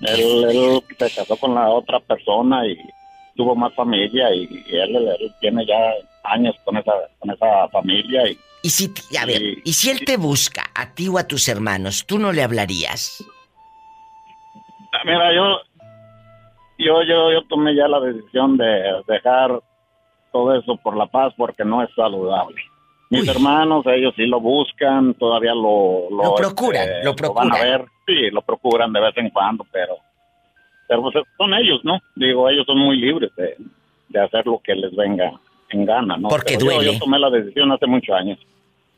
Él, 0.00 0.44
él 0.50 0.82
se 0.98 1.14
casó 1.14 1.36
con 1.36 1.54
la 1.54 1.68
otra 1.68 2.00
persona 2.00 2.66
y 2.66 2.76
tuvo 3.34 3.54
más 3.54 3.74
familia 3.74 4.34
y, 4.34 4.44
él, 4.70 5.34
tiene 5.40 5.66
ya 5.66 5.76
años 6.24 6.54
con 6.64 6.76
esa, 6.76 6.92
con 7.18 7.30
esa 7.30 7.68
familia. 7.68 8.28
Y, 8.28 8.38
y 8.62 8.70
si, 8.70 8.92
a 9.18 9.26
ver, 9.26 9.42
y, 9.64 9.72
si 9.72 9.90
él 9.90 10.04
te 10.04 10.16
busca 10.16 10.64
a 10.74 10.94
ti 10.94 11.08
o 11.08 11.18
a 11.18 11.26
tus 11.26 11.48
hermanos, 11.48 12.06
¿tú 12.06 12.18
no 12.18 12.32
le 12.32 12.42
hablarías? 12.42 13.24
Mira, 15.04 15.34
yo, 15.34 15.58
yo, 16.78 17.02
yo, 17.02 17.32
yo 17.32 17.42
tomé 17.48 17.74
ya 17.74 17.88
la 17.88 18.00
decisión 18.00 18.56
de 18.56 19.02
dejar 19.06 19.60
todo 20.32 20.54
eso 20.54 20.76
por 20.76 20.96
la 20.96 21.06
paz 21.06 21.32
porque 21.36 21.64
no 21.64 21.82
es 21.82 21.90
saludable. 21.94 22.60
Mis 23.10 23.28
hermanos, 23.28 23.84
ellos 23.86 24.12
sí 24.16 24.26
lo 24.26 24.40
buscan, 24.40 25.14
todavía 25.14 25.54
lo... 25.54 26.08
Lo, 26.10 26.34
procuran, 26.34 26.88
este, 26.88 27.04
lo 27.04 27.14
procuran. 27.14 27.48
van 27.50 27.60
a 27.60 27.62
ver, 27.62 27.84
sí, 28.06 28.30
lo 28.30 28.42
procuran 28.42 28.92
de 28.92 29.00
vez 29.00 29.16
en 29.16 29.30
cuando, 29.30 29.64
pero 29.70 29.98
pero 30.88 31.02
pues 31.02 31.14
son 31.36 31.54
ellos, 31.54 31.80
¿no? 31.84 32.00
Digo, 32.14 32.48
ellos 32.48 32.66
son 32.66 32.78
muy 32.78 32.96
libres 32.96 33.30
de, 33.36 34.20
hacer 34.20 34.46
lo 34.46 34.60
que 34.62 34.74
les 34.74 34.94
venga 34.94 35.32
en 35.70 35.84
gana, 35.84 36.16
¿no? 36.16 36.28
Porque 36.28 36.56
duele. 36.56 36.92
Yo, 36.92 36.98
tomé 36.98 37.18
la 37.18 37.30
decisión 37.30 37.72
hace 37.72 37.86
muchos 37.86 38.14
años. 38.14 38.38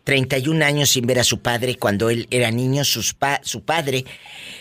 31 0.04 0.64
años 0.64 0.90
sin 0.90 1.06
ver 1.06 1.18
a 1.18 1.24
su 1.24 1.42
padre 1.42 1.76
cuando 1.76 2.10
él 2.10 2.28
era 2.30 2.50
niño, 2.50 2.84
sus 2.84 3.16
su 3.42 3.64
padre 3.64 4.04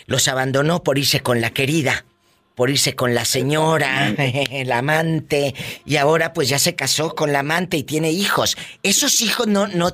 los 0.06 0.26
abandonó 0.26 0.82
por 0.82 0.98
irse 0.98 1.20
con 1.20 1.40
la 1.40 1.50
querida, 1.50 2.04
por 2.56 2.70
irse 2.70 2.96
con 2.96 3.14
la 3.14 3.24
señora, 3.24 4.08
el 4.08 4.72
amante, 4.72 5.54
y 5.84 5.96
ahora 5.96 6.32
pues 6.32 6.48
ya 6.48 6.58
se 6.58 6.74
casó 6.74 7.14
con 7.14 7.32
la 7.32 7.40
amante 7.40 7.76
y 7.76 7.84
tiene 7.84 8.10
hijos. 8.10 8.56
Esos 8.82 9.20
hijos 9.20 9.46
no, 9.46 9.68
no, 9.68 9.90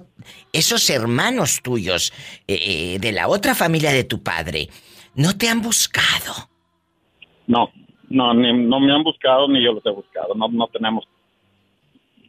esos 0.55 0.89
hermanos 0.89 1.61
tuyos 1.63 2.15
eh, 2.49 2.59
eh, 2.95 2.99
de 2.99 3.13
la 3.13 3.29
otra 3.29 3.55
familia 3.55 3.93
de 3.93 4.05
tu 4.05 4.23
padre, 4.23 4.71
¿no 5.15 5.37
te 5.37 5.51
han 5.51 5.61
buscado? 5.61 6.52
No, 7.47 7.71
no, 8.09 8.35
no 8.35 8.81
me 8.81 8.93
han 8.93 9.03
buscado 9.03 9.49
ni 9.49 9.63
yo 9.63 9.73
los 9.73 9.85
he 9.87 9.91
buscado. 9.91 10.35
No, 10.35 10.49
no 10.49 10.67
tenemos 10.69 11.05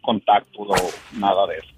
contacto 0.01 0.61
o 0.61 0.75
nada 1.13 1.47
de 1.47 1.57
eso. 1.57 1.73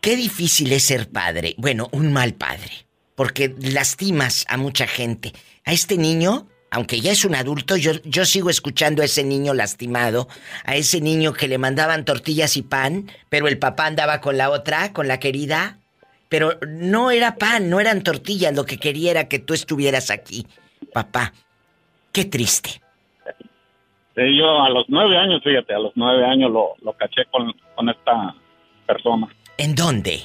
Qué 0.00 0.16
difícil 0.16 0.72
es 0.72 0.84
ser 0.84 1.10
padre. 1.10 1.54
Bueno, 1.58 1.88
un 1.92 2.12
mal 2.12 2.34
padre. 2.34 2.86
Porque 3.14 3.54
lastimas 3.60 4.44
a 4.48 4.56
mucha 4.56 4.86
gente. 4.86 5.32
A 5.64 5.72
este 5.72 5.96
niño, 5.96 6.48
aunque 6.70 7.00
ya 7.00 7.12
es 7.12 7.24
un 7.24 7.34
adulto, 7.34 7.76
yo, 7.76 7.92
yo 8.04 8.24
sigo 8.24 8.50
escuchando 8.50 9.02
a 9.02 9.04
ese 9.04 9.22
niño 9.22 9.54
lastimado. 9.54 10.26
A 10.64 10.74
ese 10.74 11.00
niño 11.00 11.32
que 11.32 11.46
le 11.46 11.58
mandaban 11.58 12.04
tortillas 12.04 12.56
y 12.56 12.62
pan, 12.62 13.10
pero 13.28 13.46
el 13.46 13.58
papá 13.58 13.86
andaba 13.86 14.20
con 14.20 14.36
la 14.36 14.50
otra, 14.50 14.92
con 14.92 15.06
la 15.06 15.20
querida. 15.20 15.78
Pero 16.28 16.58
no 16.66 17.10
era 17.10 17.36
pan, 17.36 17.70
no 17.70 17.78
eran 17.78 18.02
tortillas. 18.02 18.54
Lo 18.54 18.64
que 18.64 18.78
quería 18.78 19.10
era 19.12 19.28
que 19.28 19.38
tú 19.38 19.54
estuvieras 19.54 20.10
aquí. 20.10 20.46
Papá, 20.92 21.32
qué 22.12 22.24
triste. 22.24 22.80
Sí, 24.14 24.36
yo 24.36 24.62
a 24.62 24.68
los 24.68 24.84
nueve 24.88 25.16
años, 25.16 25.42
fíjate, 25.42 25.74
a 25.74 25.78
los 25.78 25.92
nueve 25.94 26.24
años 26.24 26.50
lo, 26.50 26.74
lo 26.82 26.92
caché 26.92 27.24
con, 27.30 27.52
con 27.74 27.88
esta 27.88 28.34
persona. 28.86 29.26
¿En 29.56 29.74
dónde? 29.74 30.20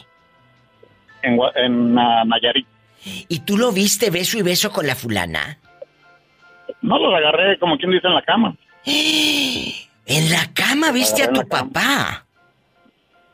En, 1.21 1.39
en 1.56 1.93
Nayarit. 1.93 2.67
¿Y 3.30 3.39
tú 3.39 3.58
lo 3.58 3.71
viste 3.71 4.10
beso 4.10 4.38
y 4.38 4.41
beso 4.41 4.71
con 4.71 4.86
la 4.86 4.95
fulana? 4.95 5.58
No, 6.82 7.00
lo 7.00 7.15
agarré 7.15 7.58
como 7.60 7.78
quien 7.78 7.91
dice 7.91 8.08
en 8.08 8.13
la 8.13 8.21
cama. 8.21 8.56
¿En 8.86 10.32
la 10.32 10.54
cama 10.54 10.91
viste 10.91 11.23
a 11.23 11.32
tu 11.32 11.47
papá? 11.47 12.26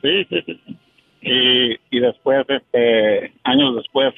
Sí, 0.01 0.25
sí, 0.29 0.41
sí. 0.45 0.59
Y, 1.21 1.97
y 1.97 1.99
después, 1.99 2.45
este, 2.49 3.33
años 3.43 3.75
después, 3.75 4.13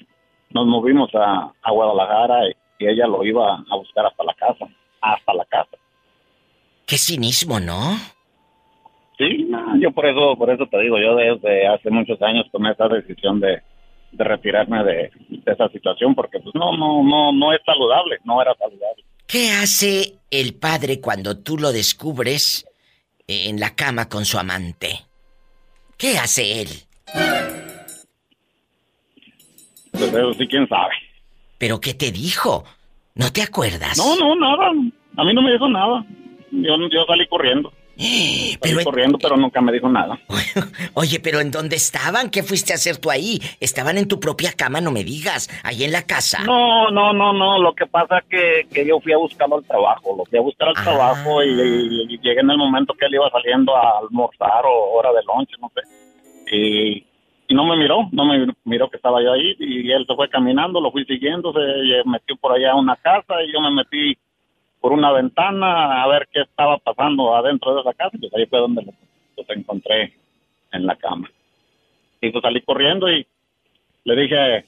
nos 0.52 0.66
movimos 0.66 1.14
a, 1.14 1.52
a 1.62 1.72
Guadalajara 1.72 2.50
y, 2.50 2.56
y 2.80 2.88
ella 2.88 3.08
lo 3.08 3.24
iba 3.24 3.56
a 3.56 3.76
buscar 3.76 4.06
hasta 4.06 4.24
la 4.24 4.34
casa, 4.34 4.66
hasta 5.02 5.34
la 5.34 5.46
casa. 5.46 5.78
Qué 6.86 6.98
cinismo, 6.98 7.60
¿no? 7.60 7.98
Sí, 9.18 9.46
no, 9.50 9.78
yo 9.80 9.92
por 9.92 10.06
eso, 10.06 10.36
por 10.38 10.50
eso 10.50 10.68
te 10.68 10.80
digo, 10.82 11.00
yo 11.00 11.16
desde 11.16 11.68
hace 11.68 11.90
muchos 11.90 12.22
años 12.22 12.46
tomé 12.52 12.72
esa 12.72 12.88
decisión 12.88 13.40
de, 13.40 13.62
de 14.12 14.24
retirarme 14.24 14.84
de, 14.84 15.12
de, 15.30 15.52
esa 15.52 15.70
situación 15.70 16.14
porque 16.16 16.40
pues 16.40 16.54
no, 16.54 16.76
no, 16.78 17.02
no, 17.04 17.32
no 17.32 17.54
es 17.54 17.62
saludable, 17.66 18.18
no 18.26 18.42
era 18.42 18.54
saludable. 18.56 19.04
¿Qué 19.26 19.52
hace 19.52 20.16
el 20.30 20.56
padre 20.56 21.00
cuando 21.00 21.42
tú 21.42 21.58
lo 21.58 21.72
descubres 21.72 22.66
en 23.28 23.60
la 23.60 23.74
cama 23.76 24.10
con 24.10 24.26
su 24.26 24.38
amante? 24.38 25.06
¿Qué 25.98 26.18
hace 26.18 26.62
él? 26.62 26.68
Pues 29.92 30.14
eso 30.14 30.34
sí, 30.34 30.48
quién 30.48 30.68
sabe. 30.68 30.94
¿Pero 31.58 31.80
qué 31.80 31.94
te 31.94 32.12
dijo? 32.12 32.64
¿No 33.16 33.32
te 33.32 33.42
acuerdas? 33.42 33.98
No, 33.98 34.16
no, 34.16 34.36
nada. 34.36 34.72
A 35.18 35.24
mí 35.24 35.34
no 35.34 35.42
me 35.42 35.54
dijo 35.54 35.68
nada. 35.70 36.06
Yo, 36.52 36.76
yo 36.92 37.06
salí 37.08 37.28
corriendo. 37.28 37.72
Pero 38.62 38.84
corriendo, 38.84 39.18
pero 39.18 39.38
nunca 39.38 39.62
me 39.62 39.72
dijo 39.72 39.88
nada. 39.88 40.20
Oye, 40.96 41.20
pero 41.20 41.40
¿en 41.40 41.52
dónde 41.52 41.78
estaban? 41.78 42.30
¿Qué 42.30 42.44
fuiste 42.44 42.74
a 42.74 42.76
hacer 42.76 42.98
tú 42.98 43.10
ahí? 43.10 43.40
Estaban 43.60 43.98
en 43.98 44.08
tu 44.08 44.20
propia 44.20 44.52
cama, 44.52 44.82
no 44.82 44.92
me 44.92 45.04
digas, 45.04 45.50
ahí 45.64 45.84
en 45.84 45.92
la 45.92 46.04
casa. 46.04 46.44
No, 46.44 46.92
no, 46.92 47.14
no, 47.14 47.32
no. 47.32 47.62
Lo 47.62 47.74
que 47.74 47.86
pasa 47.86 48.20
es 48.20 48.26
que, 48.26 48.68
que 48.74 48.86
yo 48.86 49.00
fui 49.00 49.14
a 49.14 49.18
buscarlo 49.18 49.58
al 49.58 49.64
trabajo. 49.64 50.16
Lo 50.18 50.26
fui 50.26 50.38
a 50.38 50.42
buscar 50.42 50.70
al 50.70 50.76
ah. 50.78 50.84
trabajo 50.84 51.44
y, 51.44 51.50
y, 51.50 52.20
llegué 52.22 52.42
en 52.42 52.52
el 52.52 52.58
momento 52.58 52.94
que 52.94 53.06
él 53.06 53.16
iba 53.16 53.30
saliendo 53.30 53.76
a 53.76 54.00
almorzar 54.00 54.66
o 54.66 54.98
hora 54.98 55.12
de 55.14 55.22
lunch, 55.24 55.52
no 55.62 55.72
sé. 55.74 56.56
Y, 56.56 57.06
y 57.48 57.54
no 57.54 57.66
me 57.66 57.78
miró, 57.78 58.10
no 58.12 58.26
me 58.26 58.48
miró 58.64 58.90
que 58.90 58.98
estaba 58.98 59.22
yo 59.22 59.34
ahí 59.34 59.56
y 59.60 59.92
él 59.92 60.06
se 60.08 60.16
fue 60.16 60.30
caminando, 60.30 60.82
lo 60.82 60.92
fui 60.92 61.06
siguiendo, 61.06 61.54
se 61.54 62.02
metió 62.06 62.36
por 62.38 62.54
allá 62.54 62.72
a 62.72 62.76
una 62.76 62.96
casa 62.96 63.44
y 63.44 63.52
yo 63.52 63.62
me 63.62 63.72
metí 63.72 64.18
por 64.82 64.92
una 64.94 65.12
ventana 65.12 66.04
a 66.04 66.08
ver 66.08 66.28
qué 66.32 66.42
estaba 66.42 66.78
pasando 66.78 67.36
adentro 67.36 67.76
de 67.76 67.82
esa 67.82 67.94
casa, 67.94 68.18
pues 68.20 68.34
ahí 68.34 68.46
fue 68.48 68.60
donde 68.60 68.84
lo, 68.84 68.94
encontré 69.50 70.14
en 70.72 70.86
la 70.86 70.96
cama. 70.96 71.30
Y 72.22 72.32
pues 72.32 72.42
salí 72.42 72.62
corriendo 72.62 73.10
y 73.12 73.26
le 74.06 74.16
dije, 74.16 74.66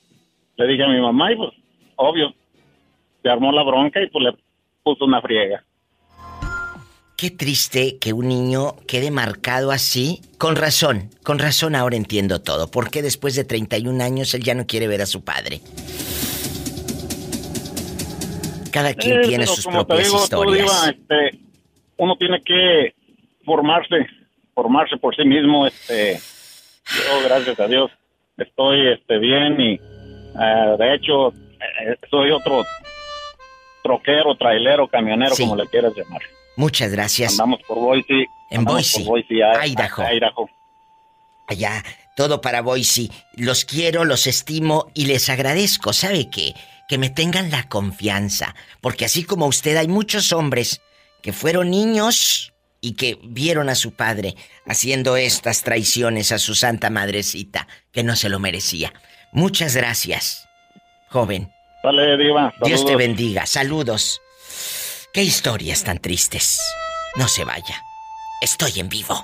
le 0.55 0.67
dije 0.67 0.83
a 0.83 0.87
mi 0.87 1.01
mamá 1.01 1.31
y 1.31 1.35
pues 1.35 1.51
obvio, 1.95 2.33
se 3.23 3.29
armó 3.29 3.51
la 3.51 3.63
bronca 3.63 4.01
y 4.01 4.07
pues 4.09 4.23
le 4.23 4.33
puso 4.83 5.05
una 5.05 5.21
friega. 5.21 5.63
Qué 7.17 7.31
triste 7.31 7.97
que 7.97 8.13
un 8.13 8.27
niño 8.27 8.75
quede 8.87 9.09
marcado 9.09 9.71
así. 9.71 10.21
Con 10.37 10.55
razón, 10.55 11.09
con 11.23 11.39
razón 11.39 11.73
ahora 11.73 11.95
entiendo 11.95 12.43
todo. 12.43 12.69
¿Por 12.69 12.91
qué 12.91 13.01
después 13.01 13.33
de 13.35 13.43
31 13.43 14.03
años 14.03 14.35
él 14.35 14.43
ya 14.43 14.53
no 14.53 14.67
quiere 14.67 14.87
ver 14.87 15.01
a 15.01 15.07
su 15.07 15.25
padre? 15.25 15.61
Cada 18.71 18.93
quien 18.93 19.23
tiene 19.23 19.47
sus 19.47 19.65
propias 19.65 20.13
historias. 20.13 20.89
Este, 20.89 21.39
uno 21.97 22.15
tiene 22.17 22.39
que 22.43 22.93
formarse, 23.43 23.95
formarse 24.53 24.95
por 24.97 25.15
sí 25.15 25.25
mismo. 25.25 25.65
Este, 25.65 26.19
yo, 26.85 27.23
gracias 27.27 27.59
a 27.59 27.67
Dios, 27.67 27.89
estoy 28.37 28.89
este, 28.89 29.17
bien 29.17 29.59
y 29.59 29.73
eh, 29.73 30.75
de 30.77 30.93
hecho 30.93 31.29
eh, 31.29 31.97
soy 32.11 32.29
otro 32.29 32.63
troquero, 33.81 34.35
trailero, 34.35 34.87
camionero, 34.87 35.33
como 35.35 35.55
le 35.55 35.65
quieras 35.65 35.93
llamar. 35.95 36.21
Muchas 36.57 36.91
gracias. 36.91 37.31
Andamos 37.31 37.61
por 37.65 37.77
Boise. 37.77 38.27
En 38.49 38.65
Boise. 38.65 38.99
Por 38.99 39.07
Boise, 39.09 39.33
Idaho. 39.33 40.03
Idaho. 40.13 40.49
Allá, 41.47 41.83
todo 42.17 42.41
para 42.41 42.61
Boise. 42.61 43.09
Los 43.33 43.63
quiero, 43.63 44.03
los 44.03 44.27
estimo 44.27 44.91
y 44.93 45.05
les 45.05 45.29
agradezco. 45.29 45.93
¿Sabe 45.93 46.29
qué? 46.29 46.53
que 46.87 46.97
me 46.97 47.09
tengan 47.09 47.51
la 47.51 47.67
confianza, 47.67 48.55
porque 48.81 49.05
así 49.05 49.23
como 49.23 49.45
usted 49.45 49.75
hay 49.75 49.87
muchos 49.87 50.31
hombres 50.31 50.81
que 51.21 51.33
fueron 51.33 51.69
niños 51.69 52.53
y 52.79 52.93
que 52.93 53.19
vieron 53.23 53.69
a 53.69 53.75
su 53.75 53.95
padre 53.95 54.35
haciendo 54.65 55.17
estas 55.17 55.63
traiciones 55.63 56.31
a 56.31 56.39
su 56.39 56.55
santa 56.55 56.89
madrecita, 56.89 57.67
que 57.91 58.03
no 58.03 58.15
se 58.15 58.29
lo 58.29 58.39
merecía. 58.39 58.93
Muchas 59.33 59.75
gracias, 59.75 60.47
joven. 61.09 61.51
Dale, 61.83 62.17
Diva. 62.17 62.53
Dios 62.63 62.85
te 62.85 62.95
bendiga. 62.95 63.45
Saludos. 63.45 64.21
Qué 65.17 65.23
historias 65.23 65.83
tan 65.83 65.97
tristes. 65.97 66.61
No 67.15 67.27
se 67.27 67.43
vaya. 67.43 67.81
Estoy 68.39 68.79
en 68.79 68.87
vivo. 68.87 69.15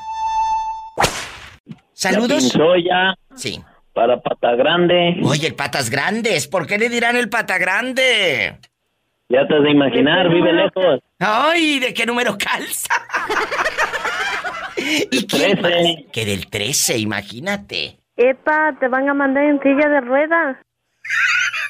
Saludos. 1.94 2.52
Ya 2.84 3.14
Sí. 3.36 3.62
Para 3.94 4.20
pata 4.20 4.56
grande. 4.56 5.18
Oye, 5.22 5.46
el 5.46 5.54
patas 5.54 5.92
grandes. 5.92 6.48
¿Por 6.48 6.66
qué 6.66 6.80
le 6.80 6.90
dirán 6.90 7.16
el 7.16 7.30
pata 7.30 7.60
grande? 7.60 8.58
Ya 9.30 9.48
te 9.48 9.56
has 9.56 9.62
de 9.62 9.70
imaginar, 9.70 10.30
vive 10.30 10.52
lejos. 10.52 11.00
Ay, 11.20 11.78
¿de 11.78 11.94
qué 11.94 12.08
número 12.08 12.40
calza? 12.40 12.96
¿Y 15.12 15.28
quién 15.28 15.62
más? 15.62 15.74
Que 16.12 16.26
del 16.26 16.48
13, 16.48 16.98
imagínate. 16.98 18.00
Epa, 18.18 18.76
te 18.80 18.88
van 18.88 19.10
a 19.10 19.14
mandar 19.14 19.44
en 19.44 19.62
silla 19.62 19.90
de 19.90 20.02
ruedas. 20.02 20.58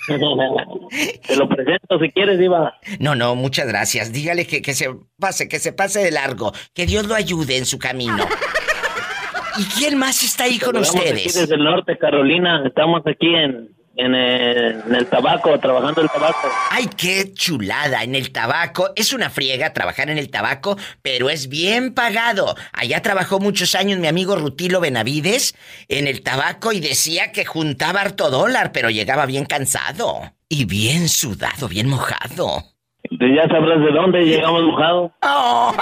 Te 1.28 1.36
lo 1.36 1.48
presento 1.48 2.00
si 2.00 2.12
quieres, 2.12 2.40
Diva. 2.40 2.78
No, 3.00 3.16
no, 3.16 3.36
muchas 3.36 3.68
gracias. 3.68 4.12
Dígale 4.12 4.46
que, 4.46 4.62
que 4.62 4.74
se 4.74 4.90
pase, 5.20 5.48
que 5.48 5.60
se 5.60 5.74
pase 5.74 6.04
de 6.04 6.12
largo. 6.12 6.52
Que 6.74 6.86
Dios 6.86 7.08
lo 7.08 7.16
ayude 7.16 7.58
en 7.58 7.66
su 7.66 7.80
camino. 7.80 8.26
¿Y 9.58 9.64
quién 9.66 9.98
más 9.98 10.24
está 10.24 10.46
ahí 10.46 10.60
con 10.60 10.78
ustedes? 10.78 11.28
Aquí 11.28 11.40
desde 11.40 11.56
el 11.56 11.64
norte, 11.64 11.98
Carolina. 11.98 12.64
Estamos 12.66 13.02
aquí 13.06 13.34
en, 13.36 13.73
en 13.96 14.16
el, 14.16 15.08
tabaco, 15.08 15.58
trabajando 15.60 16.02
el 16.02 16.10
tabaco. 16.10 16.50
¡Ay, 16.72 16.90
qué 16.98 17.32
chulada! 17.34 18.04
En 18.04 18.16
el 18.16 18.32
tabaco. 18.32 18.92
Es 18.96 19.14
una 19.14 19.30
friega 19.30 19.74
trabajar 19.74 20.10
en 20.10 20.18
el 20.18 20.30
tabaco, 20.30 20.78
pero 21.02 21.30
es 21.30 21.48
bien 21.48 21.94
pagado. 21.94 22.56
Allá 22.72 23.02
trabajó 23.02 23.40
muchos 23.40 23.76
años 23.76 24.00
mi 24.00 24.08
amigo 24.08 24.36
Rutilo 24.36 24.80
Benavides 24.82 25.56
en 25.90 26.08
el 26.08 26.24
tabaco 26.24 26.72
y 26.72 26.80
decía 26.80 27.32
que 27.32 27.46
juntaba 27.46 28.02
harto 28.02 28.32
dólar, 28.32 28.72
pero 28.72 28.90
llegaba 28.90 29.26
bien 29.26 29.46
cansado. 29.46 30.34
Y 30.50 30.66
bien 30.66 31.08
sudado, 31.08 31.68
bien 31.68 31.88
mojado. 31.88 32.64
Ya 33.12 33.48
sabrás 33.48 33.80
de 33.80 33.92
dónde 33.92 34.22
llegamos 34.22 34.64
mojados. 34.64 35.12
Oh. 35.22 35.76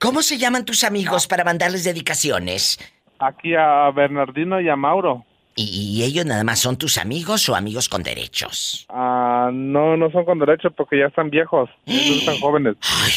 ¿Cómo 0.00 0.22
se 0.22 0.36
llaman 0.36 0.64
tus 0.64 0.84
amigos 0.84 1.26
para 1.26 1.44
mandarles 1.44 1.84
dedicaciones? 1.84 2.78
Aquí 3.18 3.54
a 3.54 3.90
Bernardino 3.90 4.60
y 4.60 4.68
a 4.68 4.76
Mauro. 4.76 5.24
¿Y, 5.56 6.02
ellos 6.02 6.26
nada 6.26 6.42
más 6.42 6.58
son 6.58 6.76
tus 6.76 6.98
amigos 6.98 7.48
o 7.48 7.54
amigos 7.54 7.88
con 7.88 8.02
derechos? 8.02 8.86
Ah, 8.88 9.50
no, 9.52 9.96
no 9.96 10.10
son 10.10 10.24
con 10.24 10.38
derechos 10.38 10.72
porque 10.76 10.98
ya 10.98 11.06
están 11.06 11.30
viejos. 11.30 11.70
No 11.86 11.94
están 11.94 12.38
jóvenes. 12.40 12.76
Ay, 12.82 13.12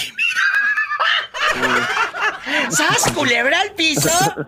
¿Sabes 2.70 3.12
culebra 3.14 3.60
al 3.62 3.72
piso? 3.72 4.10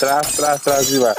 tras, 0.00 0.36
tras, 0.36 0.62
tras, 0.62 0.92
iba. 0.92 1.12